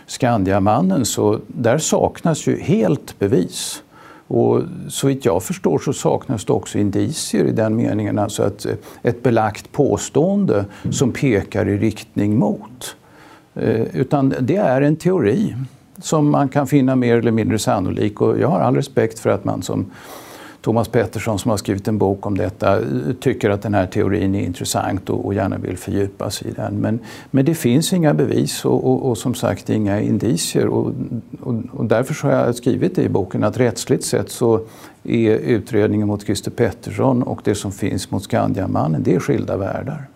Skandiamannen 0.08 1.06
så 1.06 1.40
där 1.48 1.78
saknas 1.78 2.48
ju 2.48 2.60
helt 2.60 3.20
bevis. 3.20 3.84
Och 4.28 4.62
så 4.88 5.08
vitt 5.08 5.26
jag 5.26 5.44
förstår 5.44 5.80
så 5.80 5.94
saknas 5.94 6.46
det 6.46 6.54
också 6.54 6.78
indicier 6.78 7.46
i 7.46 7.52
den 7.52 7.76
meningen, 7.76 8.20
alltså 8.20 8.48
ett, 8.48 8.66
eh, 8.66 8.74
ett 9.02 9.24
belagt 9.24 9.72
påstående 9.72 10.66
som 10.90 11.12
pekar 11.12 11.68
i 11.70 11.78
riktning 11.78 12.38
mot. 12.38 12.96
Eh, 13.56 13.96
utan 13.96 14.34
det 14.40 14.56
är 14.56 14.82
en 14.82 14.96
teori 14.96 15.56
som 16.02 16.32
man 16.32 16.50
kan 16.50 16.68
finna 16.68 16.96
mer 16.96 17.18
eller 17.18 17.32
mindre 17.32 17.60
sannolik 17.60 18.22
och 18.22 18.40
jag 18.40 18.48
har 18.48 18.60
all 18.60 18.76
respekt 18.76 19.20
för 19.20 19.30
att 19.30 19.46
man 19.46 19.62
som 19.62 19.92
Thomas 20.70 20.88
Pettersson 20.88 21.40
som 21.40 21.52
har 21.52 21.58
skrivit 21.58 21.88
en 21.88 21.98
bok 21.98 22.26
om 22.26 22.38
detta 22.38 22.78
eh, 22.78 22.84
tycker 23.20 23.50
att 23.50 23.62
den 23.62 23.74
här 23.74 23.88
teorin 23.88 24.36
är 24.36 24.44
intressant 24.44 25.10
och, 25.10 25.26
och 25.26 25.34
gärna 25.34 25.58
vill 25.58 25.78
fördjupa 25.78 26.30
sig 26.30 26.48
i 26.48 26.52
den. 26.52 26.76
Men, 26.76 27.00
men 27.32 27.46
det 27.46 27.56
finns 27.56 27.94
inga 27.94 28.14
bevis 28.14 28.66
och, 28.66 28.88
och, 28.88 29.10
och 29.10 29.18
som 29.18 29.36
sagt 29.36 29.70
inga 29.70 30.02
indicier 30.02 30.68
och, 30.68 30.94
och, 31.72 31.86
därför 31.86 32.28
har 32.28 32.46
jag 32.46 32.56
skrivit 32.56 32.96
det 32.96 33.04
i 33.04 33.10
boken 33.10 33.44
att 33.44 33.58
rättsligt 33.58 34.04
sett 34.04 34.32
så 34.32 34.62
är 35.04 35.32
utredningen 35.36 36.08
mot 36.08 36.24
Christer 36.24 36.52
Pettersson 36.52 37.24
och 37.24 37.42
det 37.44 37.56
som 37.56 37.72
finns 37.72 38.12
mot 38.12 38.24
Skandiamannen, 38.24 39.04
det 39.04 39.16
är 39.16 39.20
skilda 39.20 39.58
världar. 39.58 40.09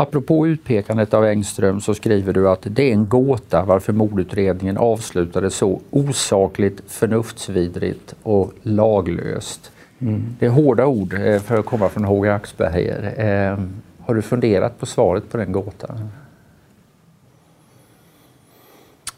Apropå 0.00 0.46
utpekandet 0.46 1.14
av 1.14 1.24
Engström 1.24 1.80
så 1.80 1.94
skriver 1.94 2.32
du 2.32 2.48
att 2.48 2.62
det 2.62 2.90
är 2.90 2.92
en 2.92 3.08
gåta 3.08 3.64
varför 3.64 3.92
mordutredningen 3.92 4.78
avslutades 4.78 5.54
så 5.54 5.80
osakligt, 5.90 6.82
förnuftsvidrigt 6.86 8.14
och 8.22 8.52
laglöst. 8.62 9.70
Mm. 9.98 10.22
Det 10.38 10.46
är 10.46 10.50
hårda 10.50 10.86
ord 10.86 11.14
eh, 11.14 11.40
för 11.40 11.58
att 11.58 11.66
komma 11.66 11.88
från 11.88 12.04
H.G. 12.04 12.30
Axberger. 12.30 13.14
Eh, 13.16 13.58
har 14.06 14.14
du 14.14 14.22
funderat 14.22 14.80
på 14.80 14.86
svaret 14.86 15.30
på 15.30 15.36
den 15.36 15.52
gåtan? 15.52 16.10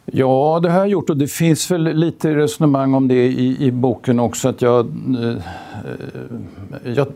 Ja, 0.04 0.60
det 0.62 0.70
har 0.70 0.78
jag 0.78 0.88
gjort 0.88 1.10
och 1.10 1.16
det 1.16 1.28
finns 1.28 1.70
väl 1.70 1.82
lite 1.82 2.34
resonemang 2.34 2.94
om 2.94 3.08
det 3.08 3.26
i, 3.26 3.66
i 3.66 3.70
boken 3.70 4.20
också. 4.20 4.48
Att 4.48 4.62
jag, 4.62 4.86
eh, 4.86 5.36
jag 6.84 7.06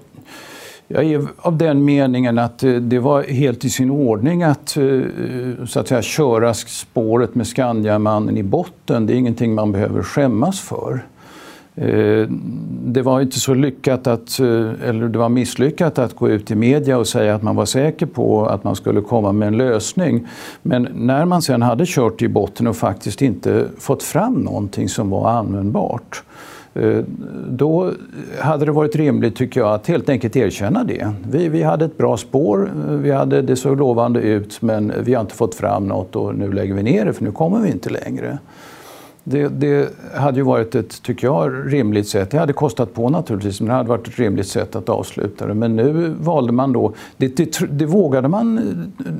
jag 0.88 1.05
är 1.05 1.27
av 1.37 1.59
den 1.59 1.85
meningen 1.85 2.38
att 2.38 2.62
eh, 2.62 2.73
det 2.73 2.99
var 2.99 3.23
helt 3.23 3.64
i 3.64 3.70
sin 3.70 3.90
ordning 3.90 4.42
att, 4.42 4.77
eh, 4.77 4.85
eh, 4.85 5.64
så 5.66 5.81
att 5.81 5.88
säga, 5.88 6.03
köra 6.03 6.55
spåret 6.55 7.35
med 7.35 7.47
Skandiamannen 7.47 8.37
i 8.37 8.42
botten. 8.42 9.07
Det 9.07 9.12
är 9.12 9.16
ingenting 9.16 9.55
man 9.55 9.73
behöver 9.73 10.03
skämmas 10.03 10.61
för. 10.61 11.07
Det 12.85 13.03
var 13.03 13.20
inte 13.20 13.40
så 13.40 13.55
lyckat 13.55 14.07
att, 14.07 14.38
eller 14.38 15.09
det 15.09 15.18
var 15.18 15.29
misslyckat 15.29 15.99
att 15.99 16.16
gå 16.16 16.29
ut 16.29 16.51
i 16.51 16.55
media 16.55 16.99
och 16.99 17.07
säga 17.07 17.35
att 17.35 17.42
man 17.42 17.57
var 17.57 17.64
säker 17.64 18.07
på 18.07 18.47
att 18.47 18.64
man 18.64 18.77
skulle 18.77 19.01
komma 19.01 19.33
med 19.33 19.49
en 19.49 19.57
lösning. 19.57 20.27
Men 20.62 20.88
när 20.94 21.25
man 21.25 21.42
sen 21.42 21.62
hade 21.62 21.85
kört 21.87 22.23
i 22.23 22.29
botten 22.29 22.66
och 22.66 22.77
faktiskt 22.77 23.23
inte 23.23 23.66
fått 23.79 24.03
fram 24.03 24.35
någonting 24.35 24.88
som 24.88 25.11
var 25.11 25.31
användbart 25.31 26.23
Eh, 26.74 26.98
då 27.48 27.92
hade 28.40 28.64
det 28.64 28.72
varit 28.72 28.96
rimligt, 28.96 29.37
tycker 29.37 29.60
jag, 29.60 29.74
att 29.74 29.87
helt 29.87 30.08
enkelt 30.08 30.37
erkänna 30.37 30.84
det. 30.84 31.12
Vi, 31.30 31.48
vi 31.48 31.62
hade 31.62 31.84
ett 31.84 31.98
bra 31.98 32.16
spår, 32.16 32.70
vi 33.02 33.10
hade, 33.10 33.42
det 33.42 33.56
såg 33.56 33.78
lovande 33.78 34.20
ut, 34.20 34.62
men 34.62 34.92
vi 35.04 35.14
har 35.14 35.20
inte 35.20 35.34
fått 35.34 35.54
fram 35.54 35.87
något 35.87 36.16
och 36.16 36.34
nu 36.34 36.52
lägger 36.52 36.74
vi 36.74 36.82
ner 36.82 37.04
det, 37.04 37.12
för 37.12 37.24
nu 37.24 37.32
kommer 37.32 37.60
vi 37.60 37.70
inte 37.70 37.90
längre. 37.90 38.38
Det, 39.26 39.48
det, 39.48 39.88
hade 40.14 40.37
ju 40.37 40.42
varit 40.42 40.74
ett, 40.74 41.02
tycker 41.02 41.26
jag, 41.26 41.72
rimligt 41.72 42.08
sätt. 42.08 42.30
Det 42.30 42.38
hade 42.38 42.52
kostat 42.52 42.94
på 42.94 43.08
naturligtvis, 43.08 43.60
men 43.60 43.68
det 43.68 43.74
hade 43.74 43.88
varit 43.88 44.08
ett 44.08 44.18
rimligt 44.18 44.46
sätt 44.46 44.76
att 44.76 44.88
avsluta 44.88 45.46
det. 45.46 45.54
Men 45.54 45.76
nu 45.76 46.14
valde 46.20 46.52
man 46.52 46.72
då, 46.72 46.94
det, 47.16 47.37
det, 47.37 47.58
det, 47.70 47.87
vågade 47.87 48.28
man, 48.28 48.60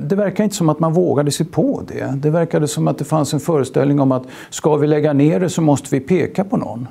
det 0.03 0.15
verkar 0.15 0.43
inte 0.43 0.55
som 0.55 0.69
att 0.69 0.79
man 0.79 0.93
vågade 0.93 1.31
sig 1.31 1.45
på 1.45 1.83
det. 1.87 2.13
Det 2.15 2.29
verkade 2.29 2.67
som 2.67 2.87
att 2.87 2.97
det 2.97 3.05
fanns 3.05 3.33
en 3.33 3.39
föreställning 3.39 3.99
om 3.99 4.11
att 4.11 4.23
ska 4.49 4.75
vi 4.75 4.87
lägga 4.87 5.13
ner 5.13 5.39
det 5.39 5.49
så 5.49 5.61
måste 5.61 5.95
vi 5.95 6.01
peka 6.01 6.43
på 6.43 6.57
någon. 6.57 6.87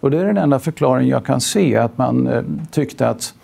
Och 0.00 0.10
det 0.10 0.18
är 0.18 0.24
den 0.24 0.36
enda 0.36 0.58
förklaring 0.58 1.08
jag 1.08 1.24
kan 1.24 1.40
se, 1.40 1.76
att 1.76 1.98
man 1.98 2.26
eh, 2.26 2.42
tyckte 2.70 3.08
att 3.08 3.34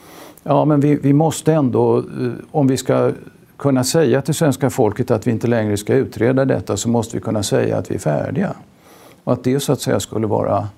ja, 0.42 0.64
men 0.64 0.80
vi, 0.80 0.94
vi 0.94 1.12
måste 1.12 1.52
ändå, 1.52 1.98
eh, 1.98 2.04
om 2.50 2.66
vi 2.66 2.76
ska 2.76 3.12
kunna 3.56 3.84
säga 3.84 4.22
till 4.22 4.34
svenska 4.34 4.70
folket 4.70 5.10
att 5.10 5.26
vi 5.26 5.30
inte 5.30 5.46
längre 5.46 5.76
ska 5.76 5.94
utreda 5.94 6.44
detta 6.44 6.76
så 6.76 6.88
måste 6.88 7.16
vi 7.16 7.22
kunna 7.22 7.42
säga 7.42 7.78
att 7.78 7.90
vi 7.90 7.94
är 7.94 7.98
färdiga. 7.98 8.54
Och 9.24 9.32
att 9.32 9.44
det 9.44 9.60
så 9.60 9.72
att 9.72 9.80
säga 9.80 10.00
skulle 10.00 10.26
vara 10.26 10.68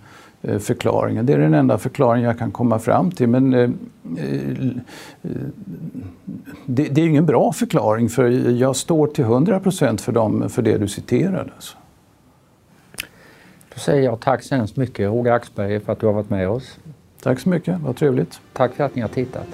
eh, 0.43 0.59
förklaringen. 0.59 1.27
Det 1.27 1.33
är 1.33 1.39
den 1.39 1.55
enda 1.55 1.79
förklaringen 1.79 2.29
jag 2.29 2.39
kan 2.39 2.51
komma 2.51 2.79
fram 2.79 3.11
till. 3.11 3.29
Men 3.29 3.55
eh, 3.55 3.61
eh, 3.63 3.71
det, 6.67 6.89
det, 6.89 7.01
är 7.01 7.07
ingen 7.07 7.27
bra 7.27 7.53
förklaring 7.53 8.09
för 8.09 8.31
jag 8.51 8.77
står 8.77 9.07
till 9.07 9.25
100 9.25 9.61
procent 9.61 10.01
för, 10.01 10.49
för 10.49 10.63
det 10.63 10.79
du 10.79 10.89
citerade. 10.89 11.51
Alltså. 11.55 11.77
Då 13.75 13.81
säger 13.81 14.03
jag 14.03 14.21
tack 14.21 14.43
så 14.43 14.55
hemskt 14.55 14.77
mycket 14.77 15.09
Roger 15.09 15.33
Axberger 15.33 15.81
för 15.81 15.93
att 15.93 16.01
du 16.01 16.07
har 16.07 16.13
varit 16.13 16.31
med 16.31 16.49
oss. 16.49 16.79
Tack 17.23 17.41
så 17.41 17.49
mycket, 17.49 17.81
vad 17.81 17.97
trevligt. 17.97 18.41
Tack 18.53 18.75
för 18.75 18.85
att 18.85 18.95
ni 18.95 19.03
har 19.03 19.09
tittat. 19.09 19.47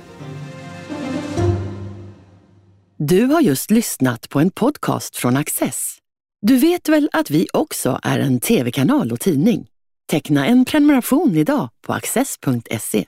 Du 2.96 3.24
har 3.24 3.40
just 3.40 3.70
lyssnat 3.70 4.28
på 4.28 4.40
en 4.40 4.50
podcast 4.50 5.16
från 5.16 5.37
Access. 5.37 5.96
Du 6.42 6.56
vet 6.56 6.88
väl 6.88 7.11
att 7.12 7.30
vi 7.30 7.46
också 7.52 8.00
är 8.02 8.18
en 8.18 8.40
tv-kanal 8.40 9.12
och 9.12 9.20
tidning? 9.20 9.66
Teckna 10.11 10.46
en 10.46 10.64
prenumeration 10.64 11.37
idag 11.37 11.68
på 11.87 11.92
access.se. 11.92 13.04